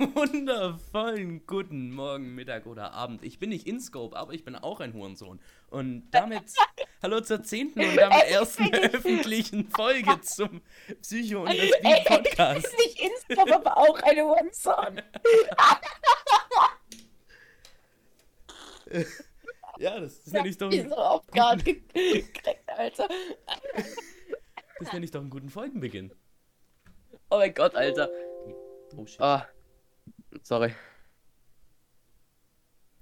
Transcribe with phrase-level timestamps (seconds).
[0.14, 3.22] wundervollen guten Morgen, Mittag oder Abend.
[3.22, 5.40] Ich bin nicht in Scope, aber ich bin auch ein Hurensohn.
[5.68, 6.44] Und damit
[7.02, 10.62] hallo zur zehnten und damit ersten öffentlichen Folge zum
[11.02, 12.66] Psycho und das Beat Podcast.
[12.66, 15.02] Ich bin nicht in Scope, aber auch eine Hurensohn.
[19.78, 23.06] ja, das ist nämlich doch, Ich so auf Guard gekriegt, Alter.
[23.76, 23.86] das
[24.80, 26.14] ist nämlich doch einen guten Folgenbeginn.
[27.28, 28.08] Oh mein Gott, Alter.
[28.96, 29.20] Oh shit.
[29.20, 29.46] Ah.
[30.42, 30.72] Sorry.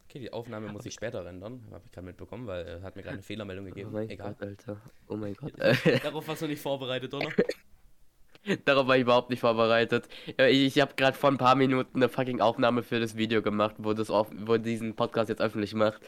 [0.08, 1.62] Okay, die Aufnahme muss ich später rendern.
[1.70, 3.92] Habe ich gerade mitbekommen, weil er hat mir gerade eine Fehlermeldung Oh gegeben.
[3.92, 4.34] mein Egal.
[4.38, 4.80] Gott, Alter.
[5.06, 5.52] Oh mein Gott.
[6.02, 7.28] Darauf warst du nicht vorbereitet, oder?
[8.64, 10.08] Darauf war ich überhaupt nicht vorbereitet.
[10.26, 10.38] Ich,
[10.76, 13.92] ich habe gerade vor ein paar Minuten eine fucking Aufnahme für das Video gemacht, wo
[13.92, 16.00] das auf, wo diesen Podcast jetzt öffentlich macht.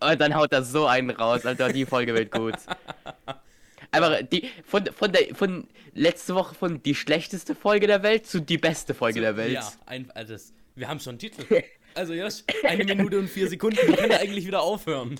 [0.00, 1.72] Und dann haut er so einen raus, Alter.
[1.72, 2.56] Die Folge wird gut.
[3.92, 8.40] Aber die von von der von letzte Woche von die schlechteste Folge der Welt zu
[8.40, 9.52] die beste Folge der Welt.
[9.52, 11.62] Ja, ein, also das, wir haben schon einen Titel.
[11.94, 15.18] Also Josh, eine Minute und vier Sekunden, wir können eigentlich wieder aufhören.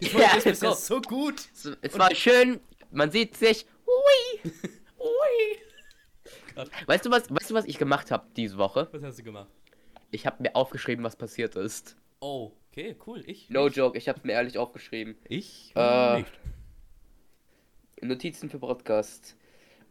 [0.00, 0.94] Die Folge ist bisher so.
[0.94, 1.34] so gut.
[1.52, 2.58] Es, es war schön,
[2.90, 3.66] man sieht sich.
[3.86, 4.50] Hui.
[4.98, 6.64] Ui.
[6.86, 8.88] Weißt du was, weißt du was ich gemacht habe diese Woche?
[8.92, 9.50] Was hast du gemacht?
[10.10, 11.96] Ich habe mir aufgeschrieben, was passiert ist.
[12.20, 13.22] Oh, okay, cool.
[13.26, 13.50] Ich?
[13.50, 15.16] No ich, joke, ich habe mir ehrlich aufgeschrieben.
[15.28, 15.72] Ich?
[15.74, 16.32] Äh, nicht.
[18.00, 19.36] Notizen für Podcast.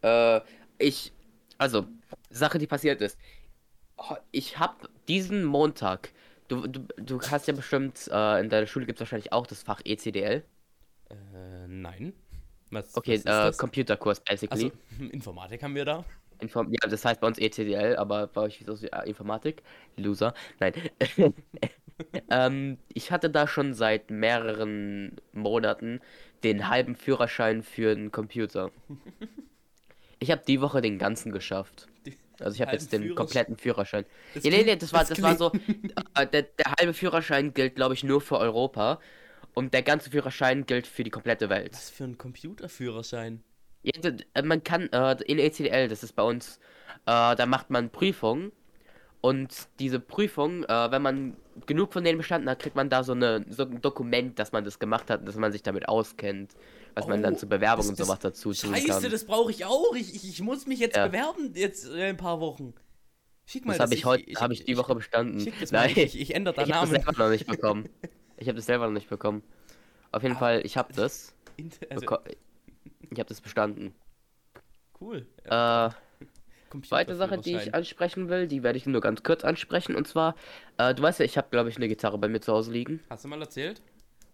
[0.02, 0.42] Äh,
[0.80, 1.12] ich,
[1.60, 1.86] also,
[2.32, 3.20] Sache, die passiert ist.
[3.98, 6.10] Oh, Ich habe diesen Montag,
[6.48, 9.64] du, du, du hast ja bestimmt, äh, in deiner Schule gibt es wahrscheinlich auch das
[9.64, 10.44] Fach ECDL.
[11.10, 12.14] Äh, nein.
[12.72, 13.58] Was, Okay, was äh?
[13.58, 14.72] Computerkurs basically.
[14.98, 16.04] Also, Informatik haben wir da.
[16.40, 19.64] Inform ja, das heißt bei uns ECDL, aber bei euch ist das Informatik.
[19.96, 20.34] Loser.
[20.60, 20.74] Nein.
[22.30, 26.02] ähm, ich hatte da schon seit mehreren Monaten
[26.44, 28.72] den halben Führerschein für einen Computer.
[30.20, 31.88] Ich habe die Woche den ganzen geschafft.
[32.06, 33.16] Die- Also ich habe jetzt den Führerschein.
[33.16, 34.06] kompletten Führerschein.
[34.34, 35.52] Das Ja, nee, nee, das war, das das war so.
[36.16, 39.00] Äh, der, der halbe Führerschein gilt, glaube ich, nur für Europa.
[39.54, 41.74] Und der ganze Führerschein gilt für die komplette Welt.
[41.74, 43.44] Was für ein Computerführerschein?
[43.84, 43.94] Ja,
[44.34, 46.60] äh, man kann äh, in ECDL, das ist bei uns,
[47.06, 48.52] äh, da macht man Prüfungen
[49.22, 53.14] und diese Prüfung, äh, wenn man genug von denen bestanden hat, kriegt man da so,
[53.14, 56.52] eine, so ein Dokument, dass man das gemacht hat, dass man sich damit auskennt,
[56.96, 59.12] was man dann Oh, zur Bewerbung das- und das- sowas dazu tun Scheiße, kann.
[59.12, 59.96] das brauche ich auch.
[59.96, 61.08] Ich, ich, ich muss mich jetzt Ja.
[61.08, 62.74] bewerben, jetzt äh, ein paar Wochen.
[63.46, 65.40] Schick mal das habe ich heute, habe ich die Woche bestanden.
[65.40, 67.04] Schick das mal, Nein, ich, ich ändere ich da habe das Namen.
[67.06, 67.90] selber noch nicht bekommen.
[68.38, 69.44] Ich habe das selber noch nicht bekommen.
[70.12, 71.34] Auf jeden Ah, Fall, ich habe das.
[71.90, 72.06] Also,
[73.10, 73.96] Ich habe das bestanden.
[75.00, 75.26] cool.
[75.46, 75.90] Äh,
[76.86, 79.96] Zweite Sache, die ich ansprechen will, die werde ich nur ganz kurz ansprechen.
[79.96, 80.36] Und zwar,
[80.78, 83.00] äh, du weißt ja, ich habe, glaube ich, eine Gitarre bei mir zu Hause liegen.
[83.10, 83.82] Hast du mal erzählt?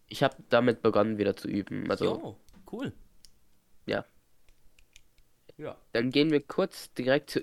[0.07, 1.88] Ich habe damit begonnen, wieder zu üben.
[1.91, 2.38] Also, jo,
[2.71, 2.91] cool.
[3.85, 4.05] Ja.
[5.57, 5.77] Ja.
[5.93, 7.41] dann gehen wir kurz direkt zu.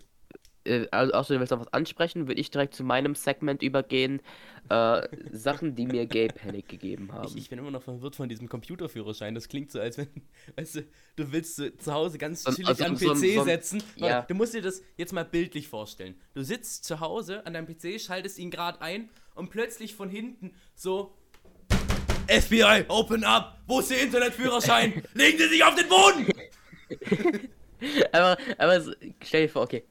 [0.64, 4.20] Äh, also, außer du willst noch was ansprechen, würde ich direkt zu meinem Segment übergehen.
[4.68, 7.28] Äh, Sachen, die mir Gay Panic gegeben haben.
[7.28, 9.34] Ich, ich bin immer noch verwirrt von diesem Computerführerschein.
[9.34, 10.08] Das klingt so, als wenn,
[10.56, 10.82] weißt du,
[11.16, 13.82] du willst so zu Hause ganz So chillig also an so PC so ein- setzen.
[13.96, 14.22] ja.
[14.22, 16.16] Du musst dir das jetzt mal bildlich vorstellen.
[16.34, 20.54] Du sitzt zu Hause an deinem PC, schaltest ihn gerade ein und plötzlich von hinten
[20.74, 21.14] so
[22.28, 23.58] FBI, open up!
[23.66, 25.02] Wo ist der Internetführerschein?
[25.14, 26.28] Legen Sie sich auf den Boden!
[28.12, 28.82] aber, aber
[29.24, 29.84] stell dir vor, okay.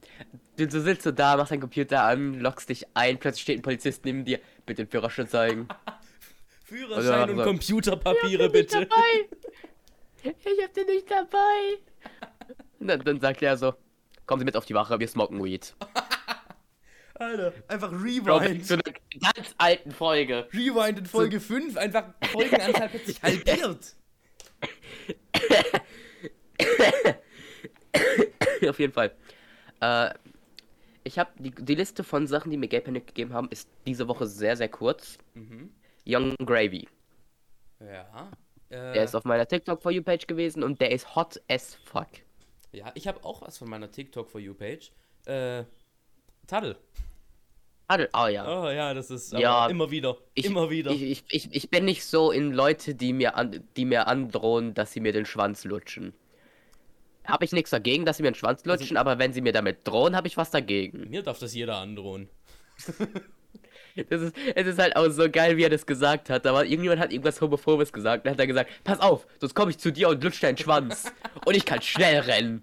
[0.56, 3.62] Du, du sitzt so da, machst deinen Computer an, loggst dich ein, plötzlich steht ein
[3.64, 4.40] Polizist neben dir.
[4.66, 5.68] Bitte den Führerschein zeigen.
[6.66, 8.88] Führerschein und also- Computerpapiere bitte.
[10.24, 11.78] Ich hab den nicht dabei.
[12.80, 13.74] Und dann, dann sagt er so,
[14.26, 15.76] kommen Sie mit auf die Wache, wir smoken Weed.
[17.20, 18.66] Alter, einfach Rewind.
[18.66, 20.48] zu einer ganz alten Folge.
[20.54, 23.96] Rewind in Folge 5, einfach Folgenanzahl plötzlich halbiert.
[28.70, 29.12] auf jeden Fall.
[29.82, 30.14] Äh,
[31.04, 34.08] ich habe die, die Liste von Sachen, die mir Gay Panic gegeben haben, ist diese
[34.08, 35.18] Woche sehr, sehr kurz.
[35.34, 35.72] Mhm.
[36.06, 36.88] Young Gravy.
[37.80, 38.32] Ja.
[38.70, 41.76] Der Äh, ist auf meiner TikTok For You Page gewesen und der ist hot as
[41.86, 42.08] fuck.
[42.74, 44.92] ja, ich habe auch was von meiner TikTok for You Page.
[45.26, 45.64] Äh,
[46.48, 46.78] Taddel.
[47.90, 48.46] Adel, oh ja.
[48.46, 50.18] Oh ja, das ist aber Ja, immer wieder.
[50.34, 50.92] Ich, immer wieder.
[50.92, 54.74] Ich, ich, ich, ich bin nicht so in Leute, die mir, an, die mir androhen,
[54.74, 56.14] dass sie mir den Schwanz lutschen.
[57.26, 59.54] Habe ich nichts dagegen, dass sie mir den Schwanz Also lutschen, aber wenn sie mir
[59.54, 61.10] damit drohen, habe ich was dagegen.
[61.10, 62.30] Mir darf das jeder androhen.
[64.10, 66.46] Das ist, es ist halt auch so geil, wie er das gesagt hat.
[66.46, 68.28] Aber irgendjemand hat irgendwas Homophobes gesagt.
[68.28, 71.12] Dann hat er gesagt, pass auf, sonst komme ich zu dir und lutsch deinen Schwanz.
[71.46, 72.62] und ich kann schnell rennen.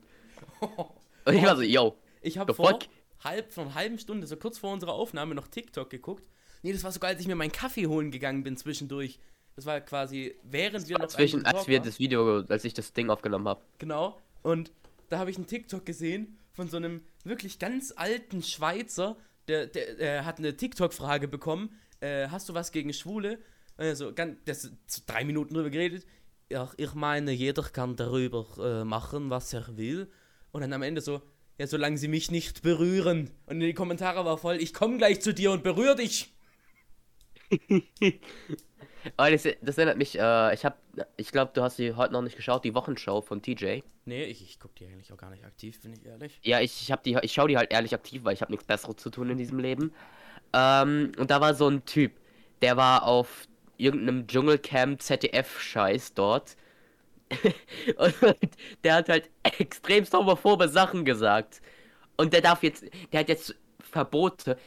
[1.27, 1.97] Und ich war so, yo.
[2.23, 2.79] Ich habe vor?
[3.25, 6.25] Halb, vor einer halben Stunde, so kurz vor unserer Aufnahme, noch TikTok geguckt.
[6.63, 9.19] Nee, das war sogar, als ich mir meinen Kaffee holen gegangen bin zwischendurch.
[9.57, 13.11] Das war quasi, während wir noch Zwischen, als wir das Video, als ich das Ding
[13.11, 13.63] aufgenommen habe.
[13.79, 14.21] Genau.
[14.43, 14.73] Und
[15.11, 19.17] da habe ich einen TikTok gesehen von so einem wirklich ganz alten Schweizer,
[19.49, 21.79] der, der, der hat eine TikTok-Frage bekommen.
[22.01, 23.39] Äh, hast du was gegen Schwule?
[23.77, 24.73] Also, ganz, das
[25.07, 26.07] drei Minuten drüber geredet.
[26.51, 30.11] Ja, ich meine, jeder kann darüber äh, machen, was er will.
[30.53, 31.21] Und dann am Ende so,
[31.59, 33.31] ja, solange sie mich nicht berühren.
[33.47, 36.33] Und in die Kommentare war voll, ich komme gleich zu dir und berühre dich.
[39.19, 40.79] Oh, das, das erinnert mich, äh, ich hab,
[41.17, 43.81] ich glaube, du hast die heute noch nicht geschaut, die Wochenshow von TJ.
[44.07, 46.41] Nee, ich, ich gucke die eigentlich auch gar nicht aktiv, bin ich ehrlich.
[46.43, 48.67] Ja, ich, ich hab die, ich schaue die halt ehrlich aktiv, weil ich habe nichts
[48.67, 49.93] Besseres zu tun in diesem Leben.
[50.55, 52.13] Ähm, und da war so ein Typ,
[52.63, 53.47] der war auf
[53.77, 56.57] irgendeinem Dschungelcamp ZDF-Scheiß dort.
[57.97, 58.15] und
[58.85, 61.61] der hat halt extrem homophobe Sachen gesagt.
[62.17, 64.59] Und der darf jetzt, der hat jetzt Verbote,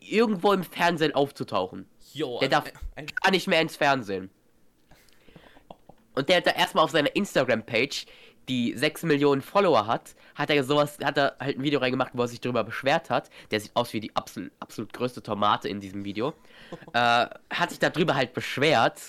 [0.00, 1.86] irgendwo im Fernsehen aufzutauchen.
[2.14, 2.64] Jo, Der darf
[2.96, 4.30] ein, gar nicht mehr ins Fernsehen.
[6.14, 8.06] Und der hat da erstmal auf seiner Instagram-Page,
[8.48, 12.22] die 6 Millionen Follower hat, hat er sowas, hat er halt ein Video reingemacht, wo
[12.22, 13.30] er sich darüber beschwert hat.
[13.50, 16.34] Der sieht aus wie die absolut, absolut größte Tomate in diesem Video.
[16.92, 19.00] äh, hat sich darüber halt beschwert.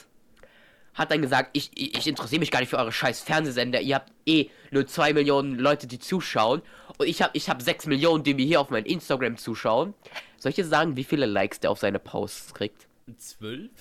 [0.93, 3.81] Hat dann gesagt, ich, ich, ich interessiere mich gar nicht für eure scheiß Fernsehsender.
[3.81, 6.61] Ihr habt eh nur 2 Millionen Leute, die zuschauen.
[6.97, 9.93] Und ich habe ich hab 6 Millionen, die mir hier auf mein Instagram zuschauen.
[10.37, 12.87] Soll ich dir sagen, wie viele Likes der auf seine Posts kriegt?
[13.17, 13.71] zwölf?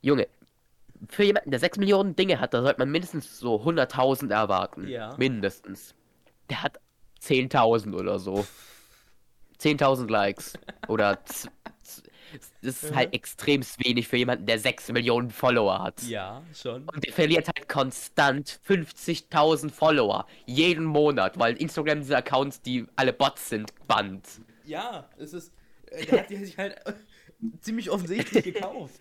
[0.00, 0.26] Junge,
[1.08, 4.88] für jemanden, der 6 Millionen Dinge hat, da sollte man mindestens so 100.000 erwarten.
[4.88, 5.14] Ja.
[5.16, 5.94] Mindestens.
[6.50, 6.80] Der hat
[7.20, 8.46] 10.000 oder so.
[9.60, 10.54] 10.000 Likes.
[10.88, 11.18] Oder.
[12.62, 16.02] Das ist halt extrem wenig für jemanden, der 6 Millionen Follower hat.
[16.02, 16.84] Ja, schon.
[16.88, 20.26] Und der verliert halt konstant 50.000 Follower.
[20.46, 24.26] Jeden Monat, weil Instagram diese Accounts, die alle Bots sind, bannt.
[24.64, 25.52] Ja, es ist.
[25.90, 26.92] äh, Der hat die sich halt äh,
[27.60, 29.00] ziemlich offensichtlich gekauft.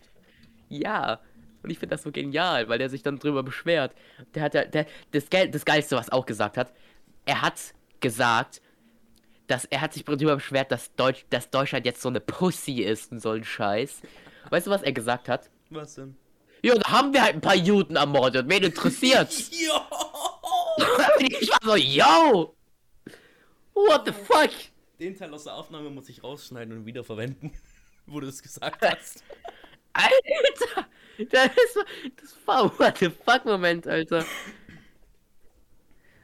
[0.70, 1.20] Ja.
[1.64, 3.94] Und ich finde das so genial, weil der sich dann drüber beschwert.
[4.34, 6.74] Der hat ja, der, das, Geil, das Geilste, was auch gesagt hat,
[7.26, 7.60] er hat
[8.00, 8.62] gesagt,
[9.48, 13.12] dass er hat sich darüber beschwert, dass, Deutsch, dass Deutschland jetzt so eine Pussy ist
[13.12, 14.02] und so ein Scheiß.
[14.50, 15.50] Weißt du, was er gesagt hat?
[15.70, 16.16] Was denn?
[16.64, 18.48] Ja, da haben wir halt ein paar Juden ermordet.
[18.48, 19.50] Wen interessiert's?
[19.62, 19.88] Ja!
[21.20, 22.56] ich war so, yo!
[23.74, 24.52] What the fuck?
[25.00, 27.52] Den Teil aus der Aufnahme muss ich rausschneiden und wiederverwenden,
[28.06, 29.24] wo du es gesagt hast.
[29.94, 30.88] Alter!
[31.30, 31.78] Das ist
[32.22, 34.26] das war What the fuck Moment, Alter.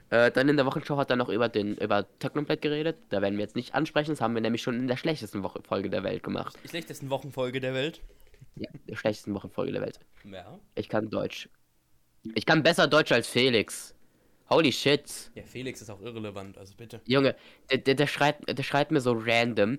[0.10, 2.98] Äh, dann in der Wochenshow hat er noch über den über Technoblade geredet.
[3.10, 4.12] Da werden wir jetzt nicht ansprechen.
[4.12, 6.58] Das haben wir nämlich schon in der schlechtesten Woche Folge der Welt gemacht.
[6.64, 8.02] Die schlechtesten Wochenfolge der Welt.
[8.56, 10.00] Ja, der schlechtesten Wochenfolge der Welt.
[10.24, 10.60] Ja.
[10.76, 11.50] Ich kann Deutsch.
[12.36, 13.94] Ich kann besser Deutsch als Felix.
[14.50, 15.30] Holy shit.
[15.36, 17.02] Ja, Felix ist auch irrelevant, also bitte.
[17.06, 17.36] Junge,
[17.70, 19.74] der, der, der, schreibt, der schreibt mir so random,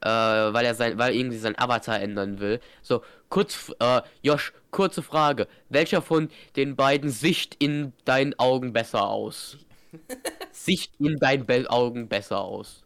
[0.00, 2.60] äh, weil er sein, weil irgendwie sein Avatar ändern will.
[2.82, 5.48] So, kurz, äh, Josh, kurze Frage.
[5.68, 9.58] Welcher von den beiden Sicht in deinen Augen besser aus?
[10.52, 12.84] Sicht in deinen Be Augen besser aus.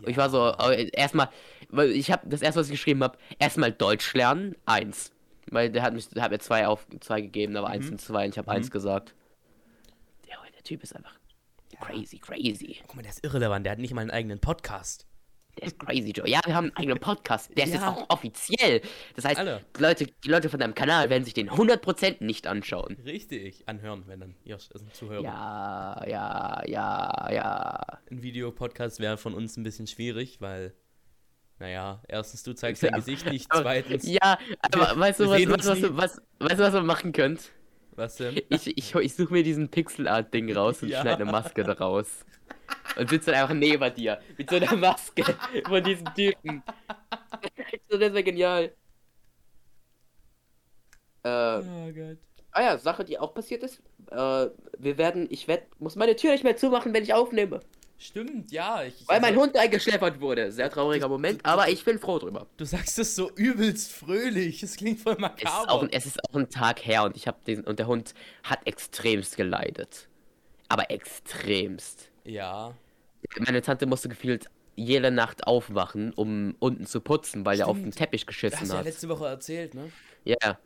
[0.00, 1.30] Und ich war so, äh, erstmal,
[1.68, 5.12] weil ich habe das erste, was ich geschrieben habe, erstmal Deutsch lernen, eins.
[5.50, 8.24] Weil der hat mich, der hat mir zwei auf zwei gegeben, aber eins und zwei
[8.24, 9.14] und ich habe eins gesagt.
[10.28, 11.16] Der, der Typ ist einfach
[11.80, 12.78] crazy, crazy.
[12.86, 15.06] Guck mal, der ist irrelevant, der hat nicht mal einen eigenen Podcast.
[15.58, 16.28] Der ist crazy, Joe.
[16.28, 17.50] Ja, wir haben einen eigenen Podcast.
[17.56, 17.90] Der ist jetzt Ja.
[17.90, 18.82] auch offiziell.
[19.14, 19.62] Das heißt, Alle.
[19.76, 22.96] die Leute, die Leute von deinem Kanal werden sich den 100% nicht anschauen.
[23.04, 23.66] Richtig.
[23.66, 25.22] Anhören, wenn dann ist ein Zuhörer.
[25.22, 27.86] Ja, ja, ja, ja.
[28.10, 30.74] Ein Videopodcast wäre von uns ein bisschen schwierig, weil,
[31.58, 32.96] naja, erstens, du zeigst dein Ja.
[32.98, 36.82] Gesicht nicht, zweitens, Ja, aber weißt du, was, was, was, was, weißt du, was ihr
[36.82, 37.50] machen könnt?
[37.92, 38.36] was denn?
[38.50, 41.00] Ich, ich, ich suche mir diesen Pixelart-Ding raus und Ja.
[41.00, 42.26] schneide eine Maske daraus.
[42.96, 44.20] Und sitze dann einfach neben dir.
[44.38, 45.22] Mit so einer Maske
[45.66, 46.62] von diesem Typen.
[47.90, 48.72] so, das wäre genial.
[51.22, 52.18] Äh, Oh Gott.
[52.52, 53.82] Ah ja, Sache, die auch passiert ist.
[54.10, 54.46] Äh,
[54.78, 57.60] wir werden, ich werd, muss meine Tür nicht mehr zumachen, wenn ich aufnehme.
[57.98, 58.82] Stimmt, ja.
[58.82, 60.52] Ich, Weil mein also, Hund eingeschläfert wurde.
[60.52, 62.46] Sehr trauriger Moment, aber ich bin froh drüber.
[62.56, 64.62] Du sagst es so übelst fröhlich.
[64.62, 65.70] Es klingt voll Es ist, makaber.
[65.72, 68.14] auch, ein- es ist auch ein Tag her und ich habe diesen und der Hund
[68.42, 70.08] hat extremst geleidet.
[70.68, 72.10] Aber extremst.
[72.24, 72.74] ja.
[73.38, 77.92] Meine Tante musste gefühlt jede Nacht aufwachen, um unten zu putzen, weil er auf den
[77.92, 77.96] Stimmt.
[77.96, 78.84] Teppich Das hast geschissen du ja hat.
[78.84, 79.92] letzte Woche erzählt, ne?
[80.24, 80.58] Ja.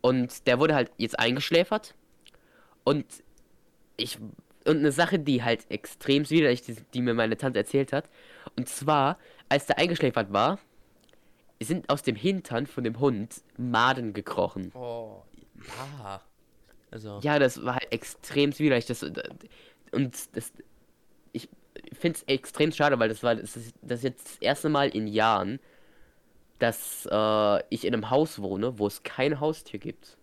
[0.00, 1.94] Und der wurde halt jetzt eingeschläfert.
[2.84, 3.06] Und
[3.96, 4.18] ich.
[4.66, 8.10] Und eine Sache, die halt extrem widerlich, die, die mir meine Tante erzählt hat.
[8.56, 9.18] Und zwar,
[9.48, 10.58] als der eingeschläfert war,
[11.62, 14.70] sind aus dem Hintern von dem Hund Maden gekrochen.
[14.74, 15.22] Oh,
[15.66, 16.20] ja.
[16.90, 18.86] Also, Ja, das war halt extrem widerlich.
[18.86, 20.52] Das, und das.
[21.90, 24.68] Ich finde es extrem schade, weil das war das, ist, das ist jetzt das erste
[24.68, 25.58] Mal in Jahren,
[26.58, 30.16] dass äh, ich in einem Haus wohne, wo es kein Haustier gibt.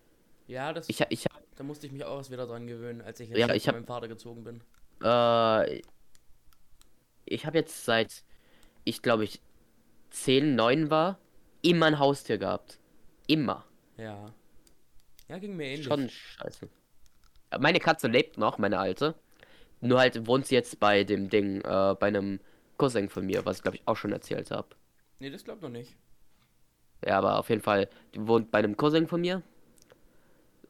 [0.48, 3.30] ja, das, Ich, ich da musste ich mich auch erst wieder dran gewöhnen, als ich
[3.30, 4.62] Ja, jetzt ich von hab- meinem Vater gezogen bin.
[5.02, 5.82] Äh,
[7.26, 8.24] ich habe jetzt seit,
[8.84, 9.42] ich glaube ich,
[10.12, 11.18] 10, 9 war,
[11.62, 12.80] immer ein Haustier gehabt.
[13.28, 13.66] Immer.
[13.98, 14.26] Ja.
[15.28, 15.86] Ja, ging mir ähnlich.
[15.86, 16.70] Schon scheiße.
[17.60, 19.16] Meine Katze lebt noch, meine alte.
[19.82, 22.40] Nur halt wohnt sie jetzt bei dem Ding, äh, bei einem
[22.78, 24.68] Cousin von mir, was ich glaube ich auch schon erzählt habe.
[25.20, 25.96] Nee, das glaubt noch nicht.
[27.06, 29.42] Ja, aber auf jeden Fall, die wohnt bei einem Cousin von mir.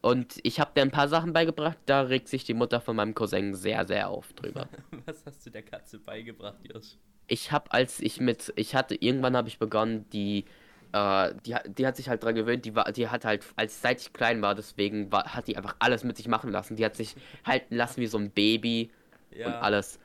[0.02, 3.14] Und ich habe dir ein paar Sachen beigebracht, da regt sich die Mutter von meinem
[3.14, 4.68] Cousin sehr, sehr auf drüber.
[5.06, 6.96] Was hast du der Katze beigebracht, Josh?
[7.26, 10.44] Ich habe, als ich mit, ich hatte, irgendwann habe ich begonnen, die,
[10.92, 14.00] äh, die, die hat sich halt dran gewöhnt, die war, die hat halt, als seit
[14.00, 16.76] ich klein war, deswegen war, hat die einfach alles mit sich machen lassen.
[16.76, 17.14] Die hat sich
[17.44, 18.90] halten lassen wie so ein Baby
[19.30, 19.60] und Ja.
[19.60, 19.98] alles.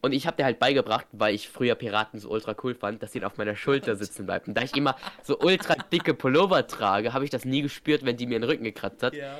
[0.00, 3.12] Und ich habe dir halt beigebracht, weil ich früher Piraten so ultra cool fand, dass
[3.12, 4.48] sie auf meiner Schulter sitzen bleibt.
[4.48, 8.16] Und da ich immer so ultra dicke Pullover trage, habe ich das nie gespürt, wenn
[8.18, 9.14] die mir den Rücken gekratzt hat.
[9.14, 9.38] Ja.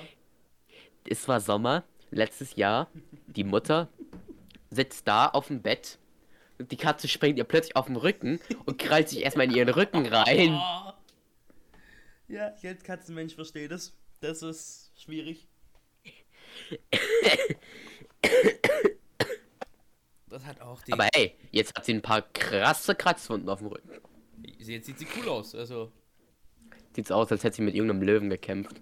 [1.07, 2.89] Es war Sommer, letztes Jahr.
[3.27, 3.89] Die Mutter
[4.71, 5.99] sitzt da auf dem Bett.
[6.59, 9.69] Und die Katze springt ihr plötzlich auf den Rücken und krallt sich erstmal in ihren
[9.69, 10.55] Rücken rein.
[10.55, 10.93] Oh.
[12.29, 13.93] Ja, ich als Katzenmensch verstehe das.
[14.21, 15.47] Das ist schwierig.
[20.29, 20.93] Das hat auch die.
[20.93, 23.91] Aber ey, jetzt hat sie ein paar krasse Kratzwunden auf dem Rücken.
[24.59, 25.55] Jetzt sieht sie cool aus.
[25.55, 25.93] Also,
[26.95, 28.81] Sieht's aus, als hätte sie mit irgendeinem Löwen gekämpft.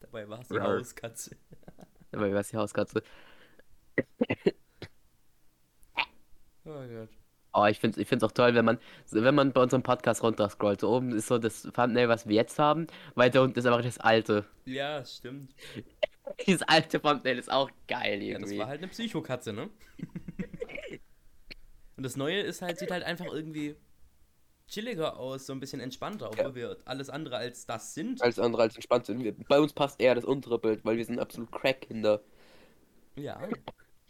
[0.00, 0.64] dabei war es die Ja.
[0.64, 1.36] Hauskatze.
[2.12, 3.02] Aber was die Hauskatze.
[6.64, 7.08] Oh Gott.
[7.56, 8.78] Oh, ich find's, ich find's auch toll, wenn man,
[9.10, 10.80] wenn man bei unserem Podcast runterscrollt.
[10.80, 12.88] So oben ist so das Thumbnail, was wir jetzt haben.
[13.14, 14.44] Weiter unten ist einfach das alte.
[14.64, 15.54] Ja, stimmt.
[16.46, 18.58] Dieses alte Thumbnail ist auch geil Ja, das irgendwie.
[18.58, 19.70] war halt eine Psychokatze, ne?
[21.96, 23.76] Und das Neue ist halt, sieht halt einfach irgendwie
[24.66, 28.20] chilliger aus, so ein bisschen entspannter, obwohl wir alles andere als das sind.
[28.20, 29.22] Alles andere als entspannt sind.
[29.22, 32.20] Wir, bei uns passt eher das untere Bild, weil wir sind absolut Crack-Kinder.
[33.14, 33.36] Ja,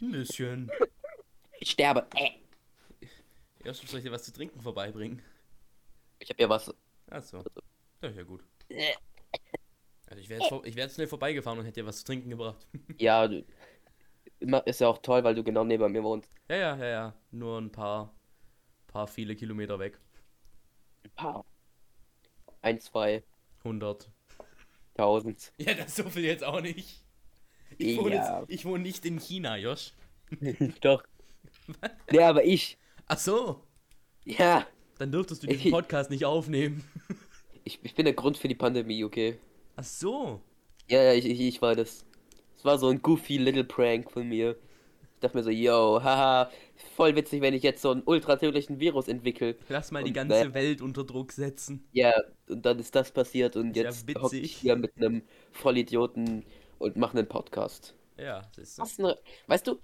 [0.01, 0.71] ein bisschen.
[1.59, 2.07] Ich sterbe.
[2.15, 2.44] Äh.
[3.65, 5.21] Erst soll ich dir was zu trinken vorbeibringen.
[6.19, 6.73] Ich hab ja was.
[7.09, 7.43] Achso.
[8.01, 8.43] Das ist ja gut.
[10.07, 12.29] Also ich wäre jetzt, ich wär jetzt schnell vorbeigefahren und hätte dir was zu trinken
[12.29, 12.67] gebracht.
[12.99, 13.43] Ja, du-
[14.39, 16.29] immer ist ja auch toll, weil du genau neben mir wohnst.
[16.49, 17.13] Ja, ja, ja, ja.
[17.31, 18.13] Nur ein paar,
[18.87, 19.99] paar viele Kilometer weg.
[21.03, 21.45] Ein paar.
[22.61, 23.23] Ein, zwei,
[23.63, 24.11] 100.
[24.95, 25.51] tausend.
[25.57, 27.03] Ja, das ist so viel jetzt auch nicht.
[27.77, 28.39] Ich wohne, Ja.
[28.41, 29.93] jetzt, ich wohne nicht in China, Josh.
[30.81, 31.03] Doch.
[32.11, 32.77] Ja, aber ich.
[33.07, 33.61] Ach so.
[34.23, 34.65] Ja.
[34.97, 36.83] Dann dürftest du diesen Podcast nicht aufnehmen.
[37.63, 39.39] Ich, ich bin der Grund für die Pandemie, okay?
[39.75, 40.41] Ach so.
[40.87, 42.05] Ja, ja, ich, ich, ich war das.
[42.57, 44.55] Es war so ein goofy little prank von mir.
[45.15, 46.49] Ich dachte mir so, yo, haha,
[46.95, 49.55] voll witzig, wenn ich jetzt so einen ultratödlichen Virus entwickle.
[49.69, 51.87] Lass mal die Und ganze wer- Welt unter Druck setzen.
[51.91, 52.13] Ja,
[52.47, 54.21] und dann ist das passiert und Ist ja jetzt witzig.
[54.23, 56.45] hocke ich hier mit einem Vollidioten
[56.79, 57.95] und mache einen Podcast.
[58.17, 59.79] Ja, das ist Was ne, weißt du,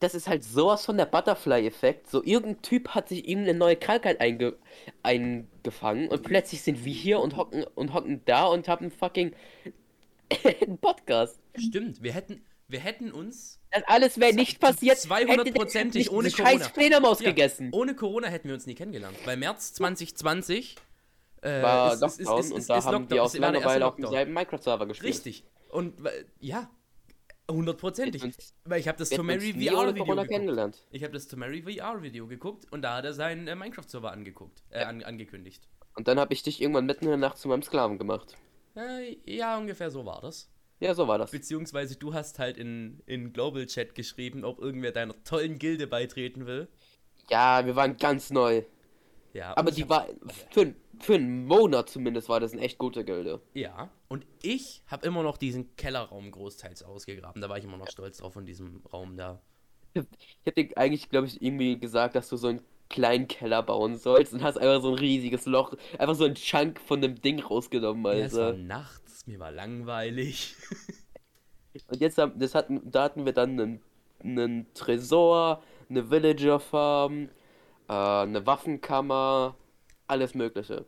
[0.00, 2.10] das ist halt sowas von der Butterfly-Effekt.
[2.10, 4.54] So, irgendein Typ hat sich irgendeine neue Krankheit einge
[5.02, 9.32] eingefangen und plötzlich sind wir hier und hocken und hocken da und haben fucking
[10.44, 11.38] einen Podcast.
[11.56, 14.98] Stimmt, wir hätten, wir hätten uns Das alles wäre nicht passiert.
[14.98, 16.74] hätte der 200%ig nicht ohne diese scheiß Corona.
[16.74, 17.70] Fledermaus Ja, gegessen.
[17.72, 19.16] Ohne Corona hätten wir uns nie kennengelernt.
[19.24, 20.76] Weil März 2020
[21.42, 23.94] äh, War ist- ist- ist- Lockdown ist- und da haben Lockdown, wir aus Langeweile auf
[23.96, 24.12] dem Lockdown.
[24.18, 25.14] selben Minecraft-Server gespielt.
[25.14, 25.44] Richtig.
[25.70, 26.68] Und weil- ja,
[27.50, 28.22] hundertprozentig.
[28.64, 30.82] Weil ich habe das Tomary VR Video geguckt.
[30.90, 34.12] Ich habe das Tomary VR Video geguckt und da hat er seinen äh, Minecraft Server
[34.12, 35.68] angeguckt, äh, an, angekündigt.
[35.94, 38.36] Und dann habe ich dich irgendwann mitten in der Nacht zu meinem Sklaven gemacht.
[38.76, 40.50] Äh, ja, ungefähr so war das.
[40.78, 41.30] Ja, so war das.
[41.30, 46.46] Beziehungsweise du hast halt in, in Global Chat geschrieben, ob irgendwer deiner tollen Gilde beitreten
[46.46, 46.68] will.
[47.30, 48.62] Ja, wir waren ganz neu.
[49.36, 50.06] Ja, Aber die war,
[50.50, 53.40] für, für einen Monat zumindest war das eine echt gute Gilde.
[53.54, 57.42] Ja, und ich habe immer noch diesen Kellerraum großteils ausgegraben.
[57.42, 59.40] Da war ich immer noch stolz drauf von diesem Raum da.
[60.44, 64.32] Ich dir eigentlich, glaube ich, irgendwie gesagt, dass du so einen kleinen Keller bauen sollst
[64.32, 68.04] und hast einfach so ein riesiges Loch, einfach so ein Chunk von dem Ding rausgenommen,
[68.04, 68.58] Ja, es war Alter.
[68.58, 70.54] nachts, mir war langweilig.
[71.88, 73.80] Und jetzt haben, das hatten, da hatten wir dann einen,
[74.22, 77.28] einen Tresor, eine Villager Farm,
[77.88, 79.56] äh, eine Waffenkammer,
[80.06, 80.86] alles Mögliche.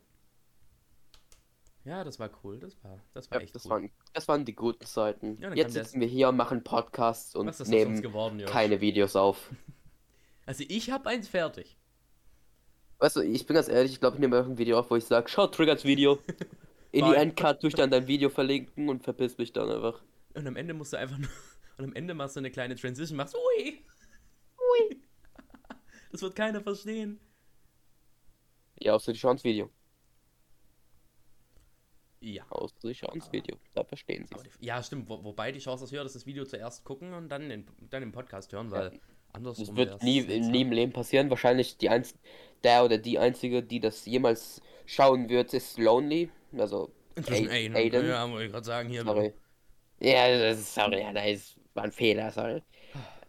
[1.85, 3.71] Ja, das war cool, das war, das war Ja, echt das cool.
[3.71, 5.37] waren, das waren die guten Zeiten.
[5.39, 9.49] Ja, Jetzt sitzen wir hier und machen Podcasts und nehmen geworden, keine Videos auf.
[10.45, 11.77] Also ich habe eins fertig.
[12.97, 15.05] Weißt du, ich bin ganz ehrlich, ich glaube, ich nehme irgendein Video auf, wo ich
[15.05, 16.17] sage, schau Triggers Video.
[16.91, 17.13] In die.
[17.13, 20.01] Endcard tue ich dann dein Video verlinken und verpiss mich dann einfach.
[20.33, 21.29] Und am Ende musst du einfach nur.
[21.77, 23.85] Und am Ende machst du eine kleine Transition, machst Ui!
[24.57, 25.01] Ui!
[26.09, 27.19] Das wird keiner verstehen.
[28.79, 29.69] Ja, außer die Chance-Video.
[32.21, 32.43] Ja.
[32.49, 33.57] Außer die Chance-Video.
[33.73, 35.09] Da verstehen sie die, ja, stimmt.
[35.09, 38.01] Wo, wobei die Chance ist höher, dass das Video zuerst gucken und dann, den, dann
[38.01, 38.99] den Podcast hören, weil
[39.31, 41.29] Andersrum Das wird nie, nie im Leben passieren.
[41.29, 42.15] Wahrscheinlich die einz
[42.63, 46.29] der oder die einzige, die das jemals schauen wird, ist Lonely.
[46.57, 47.75] Also Inzwischen Aiden.
[47.75, 48.07] Aiden.
[48.07, 49.03] Ja, wollte ich gerade sagen, hier.
[49.03, 49.33] Sorry.
[49.99, 52.61] Ja, das ist, sorry, ja, das war ein Fehler, sorry.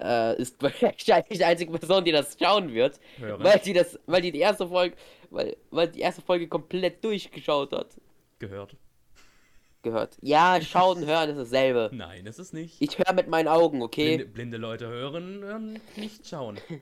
[0.00, 3.42] Äh, ist wahrscheinlich die einzige Person, die das schauen wird, Hören.
[3.44, 4.96] weil die das, weil die die erste Folge,
[5.30, 8.00] weil, weil die erste Folge komplett durchgeschaut hat,
[8.38, 8.76] Gehört.
[9.82, 10.16] gehört.
[10.22, 11.90] Ja, schauen, hören ist dasselbe.
[11.94, 12.80] Nein, ist es nicht.
[12.80, 14.16] Ich höre mit meinen Augen, okay?
[14.16, 16.58] Blinde, blinde Leute hören, hören, nicht schauen.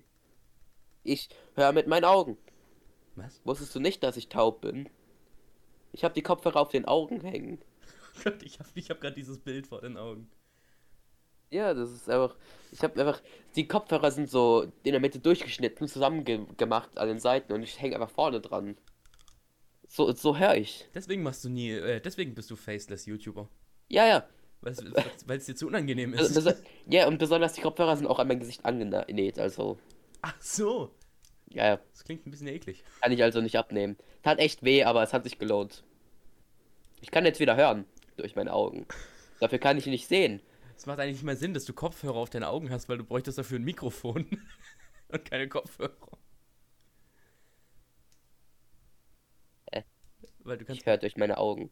[1.04, 2.36] Ich höre mit meinen Augen.
[3.16, 3.40] Was?
[3.44, 4.90] Wusstest du nicht, dass ich taub bin?
[5.92, 7.58] Ich habe die Kopfhörer auf den Augen hängen.
[8.22, 10.28] Gott, ich habe ich hab gerade dieses Bild vor den Augen.
[11.50, 12.36] Ja, das ist einfach.
[12.72, 13.20] Ich habe einfach.
[13.56, 17.62] Die Kopfhörer sind so in der Mitte durchgeschnitten, zusammen ge gemacht an den Seiten und
[17.62, 18.76] ich hänge einfach vorne dran.
[19.86, 20.86] So, so höre ich.
[20.94, 23.48] Deswegen machst du nie, äh, deswegen bist du faceless YouTuber.
[23.88, 24.28] Ja, ja.
[24.60, 26.36] Weil es dir zu unangenehm Bes- ist.
[26.38, 26.56] bes-
[26.90, 29.78] Ja, und besonders die Kopfhörer sind auch an mein Gesicht angenäht, also.
[30.20, 30.90] Ach so.
[31.48, 31.80] Ja, ja.
[31.92, 32.84] Das klingt ein bisschen eklig.
[33.00, 33.96] Kann ich also nicht abnehmen.
[34.22, 35.84] Tat echt weh, aber es hat sich gelohnt.
[37.00, 37.86] Ich kann jetzt wieder hören.
[38.18, 38.86] Durch meine Augen.
[39.40, 40.42] Dafür kann ich nicht sehen.
[40.78, 43.04] Es macht eigentlich nicht mal Sinn, dass du Kopfhörer auf deinen Augen hast, weil du
[43.04, 44.26] bräuchtest dafür ein Mikrofon
[45.08, 46.18] und keine Kopfhörer.
[49.72, 49.82] Äh.
[50.44, 51.68] Weil du kannst Ich höre durch meine Augen.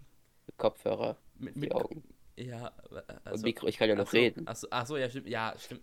[0.49, 1.17] Mit Kopfhörer.
[1.39, 2.03] mit, mit Augen.
[2.37, 4.43] Ja, äh, Und also, Mikro, ich kann ja noch ach so, reden.
[4.45, 5.29] Ach so, ach so, ja, stimmt.
[5.29, 5.83] Ja, stimmt.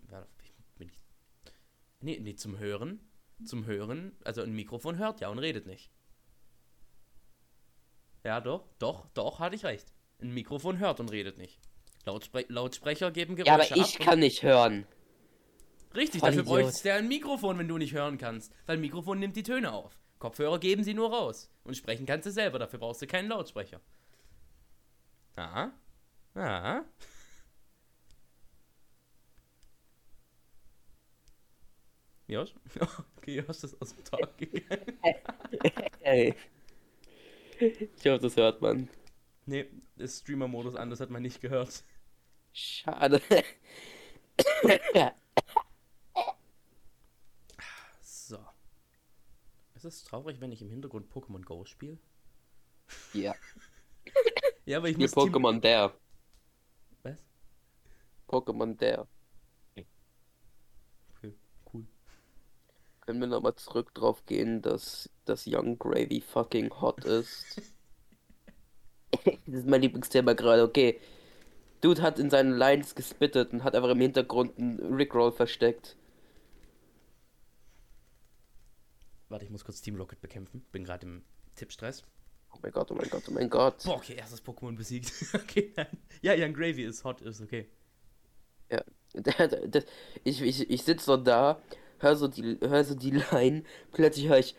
[0.77, 0.99] Bin ich.
[2.01, 2.99] Nee, nee, zum Hören.
[3.45, 4.17] Zum Hören.
[4.25, 5.89] Also ein Mikrofon hört ja und redet nicht.
[8.25, 9.93] Ja, doch, doch, doch, hatte ich recht.
[10.21, 11.61] Ein Mikrofon hört und redet nicht.
[12.05, 14.05] Lautspre Lautsprecher geben Geräusche Ja, aber ich ab.
[14.05, 14.85] kann nicht hören.
[15.95, 18.51] Richtig, Voll dafür bräuchtest du ja ein Mikrofon, wenn du nicht hören kannst.
[18.65, 19.97] Weil ein Mikrofon nimmt die Töne auf.
[20.19, 21.49] Kopfhörer geben sie nur raus.
[21.63, 23.79] Und sprechen kannst du selber, dafür brauchst du keinen Lautsprecher.
[25.35, 25.71] Aha.
[26.35, 26.83] Aha.
[32.27, 32.53] Josh?
[33.17, 34.97] Okay, Josh ist aus dem Talk gegangen.
[36.01, 36.33] Ey.
[37.59, 38.89] Ich hoffe, das hört man.
[39.45, 41.83] Nee, ist Streamer-Modus an, das hat man nicht gehört.
[42.53, 43.21] Schade.
[48.01, 48.37] So.
[49.75, 51.97] Ist es traurig, wenn ich im Hintergrund Pokémon Go spiele?
[53.13, 53.35] ja.
[54.65, 55.93] Ja, aber ich muss Pokémon der.
[57.01, 57.21] Was?
[58.29, 59.05] Pokémon der.
[59.75, 61.33] Okay,
[61.73, 61.85] cool.
[63.01, 67.61] Können wir nochmal zurück drauf gehen, dass das Young Gravy fucking hot ist?
[69.45, 70.99] das ist mein Lieblingsthema gerade, okay.
[71.83, 75.97] Dude hat in seinen Lines gespittet und hat einfach im Hintergrund einen Rickroll versteckt.
[79.27, 80.65] Warte, ich muss kurz Team Rocket bekämpfen.
[80.71, 81.23] Bin gerade im
[81.57, 82.05] Tippstress.
[82.53, 83.83] Oh mein Gott, oh mein Gott, oh mein Gott.
[83.83, 85.11] Boah, okay, erstes Pokémon besiegt.
[85.33, 85.87] okay, nein.
[86.21, 87.67] Ja, Young Gravy ist hot, ist okay.
[88.71, 88.81] Ja,
[90.23, 91.61] ich, ich, ich sitze so da,
[91.99, 94.55] hör so die, hör so die Line, plötzlich höre ich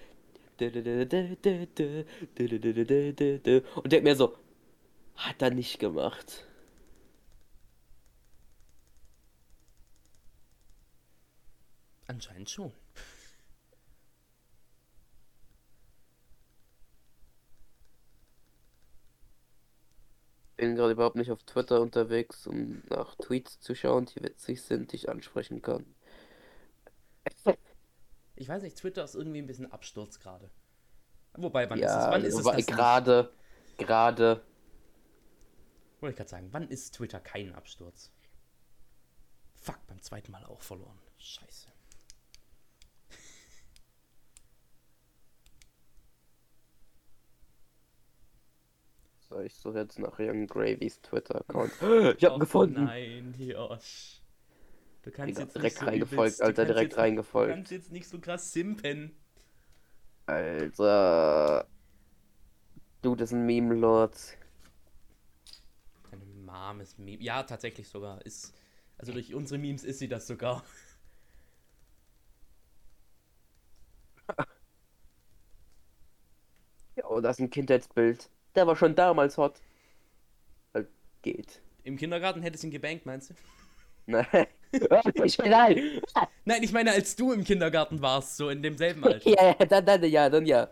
[3.75, 4.37] und denk mir so,
[5.17, 6.45] hat er nicht gemacht.
[12.15, 12.73] Anscheinend schon.
[20.57, 24.91] Bin gerade überhaupt nicht auf Twitter unterwegs, um nach Tweets zu schauen, die witzig sind,
[24.91, 25.95] die ich ansprechen kann.
[28.37, 30.51] Ich weiß nicht, Twitter ist irgendwie ein bisschen Absturz gerade.
[31.37, 32.11] Wobei, wann ist Ja, es?
[32.11, 32.69] Wann ist es nicht?
[32.69, 33.33] gerade,
[33.79, 34.43] gerade,
[35.99, 38.13] Wollte ich gerade sagen, wann ist Twitter kein Absturz?
[39.57, 41.01] Fuck, beim zweiten Mal auch verloren.
[41.19, 41.74] Scheiße.
[49.43, 51.73] Ich suche jetzt nach Young Gravy's Twitter-Account.
[52.19, 52.85] Ich hab Och, gefunden.
[52.85, 54.21] Nein, Josh.
[55.03, 57.55] Du kannst Digga, jetzt direkt nicht so reingefolgt, übelst- du Alter, direkt jetzt, Du reingefolgt.
[57.55, 59.13] kannst jetzt nicht so krass simpen.
[60.27, 61.67] Alter.
[63.03, 64.37] Du, das ist ein Meme-Lord.
[66.11, 67.23] Deine Mom ist Meme.
[67.23, 68.25] Ja, tatsächlich sogar.
[68.25, 68.55] Ist,
[68.99, 70.65] also durch unsere Memes ist sie das sogar.
[76.97, 78.29] Ja, oh, das ist ein Kindheitsbild.
[78.55, 79.61] Der war schon damals hot.
[80.73, 80.89] Halt,
[81.23, 81.61] geht.
[81.83, 83.35] Im Kindergarten hättest du ihn gebankt, meinst du?
[84.07, 84.27] Nein.
[85.25, 86.01] ich bin nein.
[86.45, 89.29] Nein, ich meine, als du im Kindergarten warst, so in demselben Alter.
[89.29, 90.69] Ja, ja, dann, dann, ja, dann ja.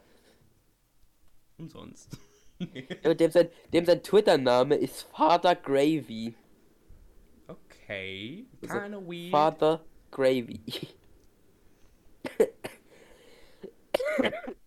[1.59, 2.19] Und sonst.
[2.59, 6.35] Und Dem sein, dem sein Twitter-Name ist Father Gravy.
[7.49, 8.47] Okay.
[8.63, 9.31] Also, Kinda weird.
[9.31, 10.61] Father Gravy.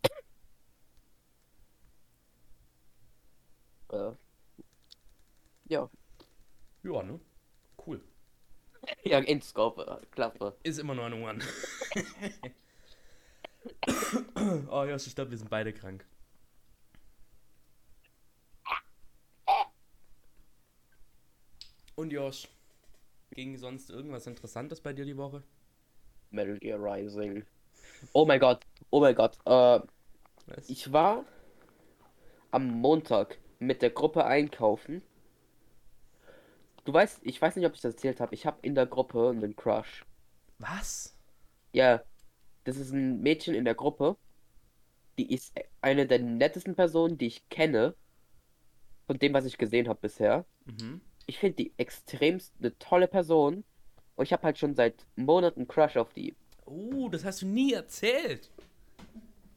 [3.96, 4.16] äh,
[5.68, 5.90] ja.
[6.84, 7.20] Ja, ne?
[7.86, 8.02] Cool.
[9.04, 10.56] Ja, Inscope, äh, Klappe.
[10.62, 11.44] Ist immer nur ein One.
[14.70, 16.06] oh ja, ich glaube, wir sind beide krank.
[21.96, 22.48] Und Josh,
[23.32, 25.42] ging sonst irgendwas Interessantes bei dir die Woche?
[26.30, 27.44] Metal Gear Rising.
[28.14, 29.38] Oh mein Gott, oh mein Gott.
[29.46, 29.80] Äh,
[30.48, 30.70] Was?
[30.70, 31.26] ich war
[32.52, 35.02] am Montag mit der Gruppe einkaufen.
[36.84, 38.36] Du weißt, ich weiß nicht, ob ich das erzählt habe.
[38.36, 40.06] Ich habe in der Gruppe einen Crush.
[40.60, 41.18] Was?
[41.74, 42.04] Ja,
[42.64, 44.18] das ist ein Mädchen in der Gruppe.
[45.18, 47.96] Die ist eine der nettesten Personen, die ich kenne.
[49.08, 50.46] Von dem, was ich gesehen habe bisher.
[50.66, 51.02] Mhm.
[51.26, 53.64] Ich finde die extremst eine tolle Person.
[54.16, 56.36] Und ich habe halt schon seit Monaten Crush auf die.
[56.66, 58.50] Oh, das hast du nie erzählt.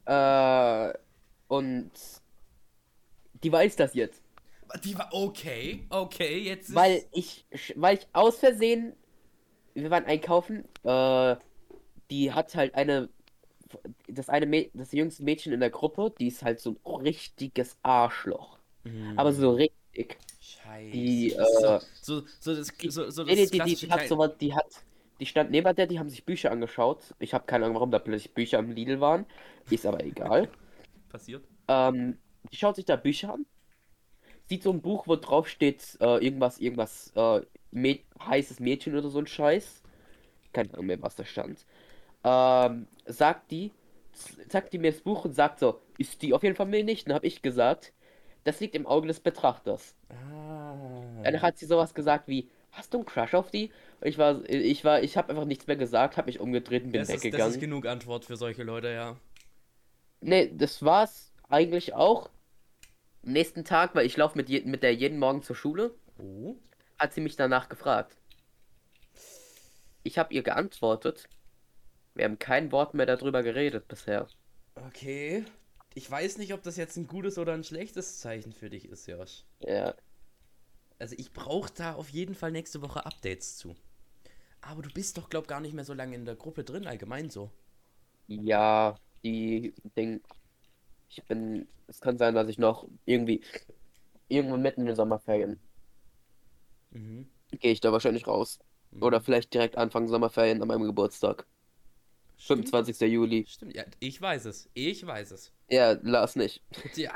[0.04, 0.92] Äh,
[1.48, 1.90] und
[3.42, 4.22] die weiß das jetzt.
[4.85, 8.92] Die war okay, okay, jetzt ist Weil ich, weil ich aus Versehen,
[9.74, 11.37] wir waren einkaufen, äh,
[12.11, 13.09] die hat halt eine,
[14.09, 18.59] das eine, das jüngste Mädchen in der Gruppe, die ist halt so ein richtiges Arschloch.
[18.85, 19.18] Mhm.
[19.18, 20.18] Aber so richtig.
[20.40, 20.90] Scheiße.
[20.90, 24.07] die, äh, so, so, so, das, so, so Nee, nee, das die, die, die hat
[24.09, 24.66] sowas, die hat,
[25.20, 27.14] die stand neben der, die haben sich Bücher angeschaut.
[27.18, 29.27] Ich habe keine Ahnung, warum da plötzlich Bücher am Lidl waren.
[29.70, 30.48] Ist aber egal.
[31.09, 31.44] passiert.
[31.68, 32.18] Ähm,
[32.52, 33.46] die schaut sich da Bücher an,
[34.48, 39.11] sieht so ein Buch, wo drauf steht, äh, irgendwas, irgendwas, äh, Mä heißes Mädchen oder
[39.11, 39.82] so ein Scheiß.
[40.52, 41.66] Keine Ahnung mehr, was da stand.
[42.24, 43.72] Ähm, sagt die,
[44.48, 47.06] sagt die mir das Buch und sagt so, ist die auf jeden Fall mir nicht.
[47.06, 47.92] Dann habe ich gesagt,
[48.44, 49.94] das liegt im Auge des Betrachters.
[50.08, 50.74] Ah.
[51.22, 53.70] Dann hat sie sowas gesagt wie, hast du einen Crush auf die?
[54.00, 56.92] Und ich war, ich war, ich habe einfach nichts mehr gesagt, habe mich umgedreht und
[56.92, 57.54] bin das, ist, das weggegangen.
[57.54, 59.16] ist genug Antwort für solche Leute, ja.
[60.20, 62.30] Nee, das war's eigentlich auch.
[63.24, 66.57] Am nächsten Tag, weil ich laufe mit, je mit der jeden Morgen zur Schule, Oh.
[66.98, 68.16] hat sie mich danach gefragt.
[70.02, 71.28] Ich habe ihr geantwortet.
[72.14, 74.28] Wir haben kein Wort mehr darüber geredet bisher.
[74.74, 75.44] Okay.
[75.94, 79.07] Ich weiß nicht, ob das jetzt ein gutes oder ein schlechtes Zeichen für dich ist,
[79.09, 79.44] Josh.
[79.61, 79.94] Ja,
[81.00, 83.74] Also ich brauche da auf jeden Fall nächste Woche Updates zu.
[84.61, 87.31] Aber du bist doch, glaub gar nicht mehr so lange in der Gruppe drin, allgemein
[87.31, 87.50] so.
[88.26, 90.22] ja, die Ding.
[91.09, 91.66] Ich bin.
[91.87, 93.42] Es kann sein, dass ich noch irgendwie.
[94.29, 95.59] Irgendwann mitten in den Sommerferien
[96.90, 97.27] Mhm.
[97.53, 98.59] gehe ich da wahrscheinlich raus.
[99.01, 101.47] Oder vielleicht direkt Anfang Sommerferien an meinem Geburtstag.
[102.37, 102.68] Stimmt.
[102.71, 103.01] 25.
[103.11, 103.47] Juli.
[103.49, 104.68] Stimmt, ja, ich weiß es.
[104.75, 105.53] Ich weiß es.
[105.68, 106.62] Ja, Lars nicht.
[106.94, 107.12] Tja.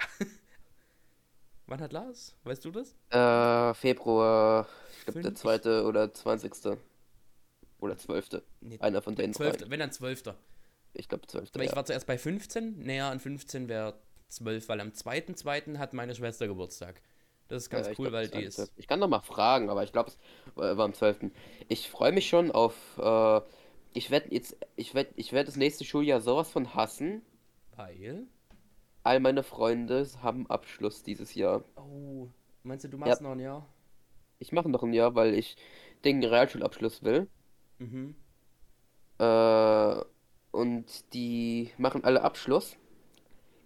[1.67, 2.35] Wann hat Lars?
[2.45, 2.95] Weißt du das?
[3.11, 4.67] Äh, Februar,
[4.99, 6.79] ich glaube der zweite oder 20.
[7.79, 8.43] Oder 12.
[8.61, 9.57] Nee, Einer von den 12.
[9.59, 9.71] drei.
[9.71, 10.23] Wenn dann 12.
[10.95, 11.51] Ich glaube 12.
[11.55, 11.77] Aber ich Ja.
[11.77, 12.79] war zuerst bei 15.
[12.81, 15.79] Näher an 15 wäre 12, weil am 2.2.
[15.79, 17.03] hat meine Schwester Geburtstag.
[17.49, 18.59] Das ist ganz Ja, ich cool, glaub, weil die ist ist.
[18.59, 18.79] am 12..
[18.79, 20.19] Ich kann noch mal fragen, aber ich glaube, es
[20.55, 21.31] war am 12.
[21.69, 22.75] Ich freue mich schon auf.
[22.99, 23.41] Äh,
[23.95, 24.57] ich werde jetzt.
[24.77, 27.23] Ich werde ich werd das nächste Schuljahr sowas von hassen.
[27.77, 28.27] Weil.
[29.05, 31.65] All meine Freunde haben Abschluss dieses Jahr.
[31.77, 32.29] Oh.
[32.63, 33.67] Meinst du, du machst noch ein Jahr?
[34.39, 35.57] Ich mache noch ein Jahr, weil ich
[36.05, 37.29] den Realschulabschluss will.
[37.79, 38.15] Mhm.
[39.19, 40.03] Äh,
[40.53, 42.77] und die machen alle Abschluss.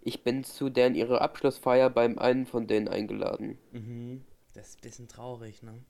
[0.00, 3.58] Ich bin zu deren ihre Abschlussfeier beim einen von denen eingeladen.
[3.72, 4.24] Mhm.
[4.54, 5.84] Das ist ein bisschen traurig, ne?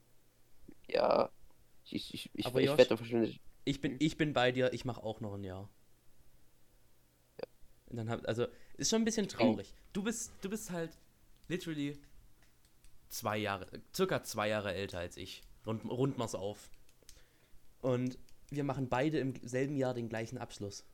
[0.88, 1.30] Ja,
[1.84, 3.40] ich, ich, ich, ich, Aber ich Josh- werde wahrscheinlich.
[3.64, 5.68] Ich bin, ich bin bei dir, ich mache auch noch ein Jahr.
[7.86, 9.72] Und dann hab, also, ist schon ein bisschen traurig.
[9.92, 10.90] Du bist, du bist halt
[11.48, 11.98] literally
[13.08, 15.42] zwei Jahre, circa zwei Jahre älter als ich.
[15.66, 16.70] Rund, rund mal's auf.
[17.80, 18.18] Und
[18.50, 20.84] wir machen beide im selben Jahr den gleichen Abschluss.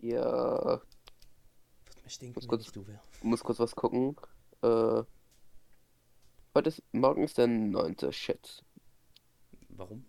[0.00, 3.00] Ja, Wird mir stinken, Muss wenn kurz- ich du wär.
[3.22, 4.16] muss kurz was gucken.
[4.62, 5.02] Äh,
[6.54, 8.12] heute ist, morgen ist der 9.
[8.12, 8.62] Shit.
[9.70, 10.04] Warum?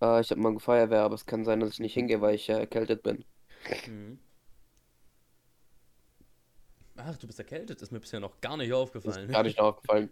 [0.00, 2.48] Äh, ich habe morgen Feuerwehr, aber es kann sein, dass ich nicht hingehe, weil ich
[2.48, 3.24] äh, erkältet bin.
[3.88, 4.18] Mhm.
[6.96, 9.28] Ach, du bist erkältet, ist mir bisher noch gar nicht Ist aufgefallen.
[9.30, 10.10] gar nicht aufgefallen.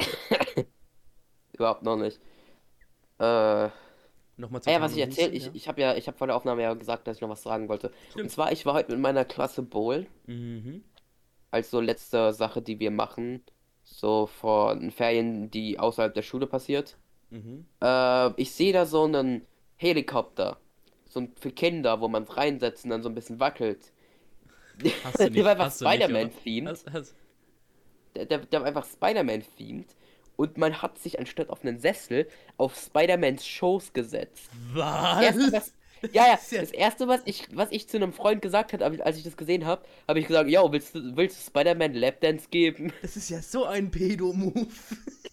[1.52, 2.18] Überhaupt noch nicht.
[3.18, 3.68] Äh,
[4.38, 5.50] Nochmal Ah ja, was ich erzählt, ich, ja?
[5.52, 7.68] ich habe ja, ich habe vor der Aufnahme ja gesagt, dass ich noch was sagen
[7.68, 7.92] wollte.
[8.22, 8.30] Und Stimmt.
[8.30, 10.84] zwar, ich war heute mit meiner Klasse Bowl, Mhm.
[11.50, 13.42] als so letzte Sache, die wir machen,
[13.82, 16.96] so vor den Ferien, die außerhalb der Schule passiert.
[17.30, 17.66] Mhm.
[17.82, 19.46] Äh, ich sehe da so einen
[19.76, 20.58] Helikopter,
[21.06, 23.92] so ein für Kinder, wo man reinsetzt und dann so ein bisschen wackelt.
[25.02, 25.76] Hast du Der war einfach nicht?
[25.76, 26.84] Spider-Man-themed.
[28.16, 29.86] Der, der, der war einfach Spider-Man-themed.
[30.38, 34.48] Und man hat sich anstatt auf einen Sessel auf Spider-Mans Schoß gesetzt.
[34.72, 35.20] Was?
[35.20, 35.72] Erste, was,
[36.12, 39.24] ja, ja, das erste, was ich, was ich zu einem Freund gesagt habe, als ich
[39.24, 42.92] das gesehen habe, habe ich gesagt, yo, willst du, willst du Spider-Man Lapdance geben?
[43.02, 44.68] Das ist ja so ein Pedo-Move.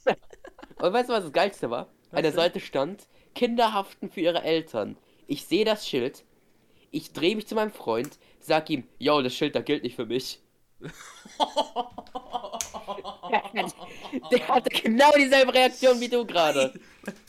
[0.77, 1.87] Und weißt du, was das Geilste war?
[2.11, 2.31] An der?
[2.31, 4.97] Seite stand, Kinderhaften für ihre Eltern.
[5.27, 6.23] Ich sehe das Schild.
[6.89, 10.07] Ich drehe mich zu meinem Freund, sag ihm, yo, das Schild, da gilt nicht für
[10.07, 10.39] mich.
[14.31, 16.73] Der hatte genau dieselbe Reaktion wie du gerade.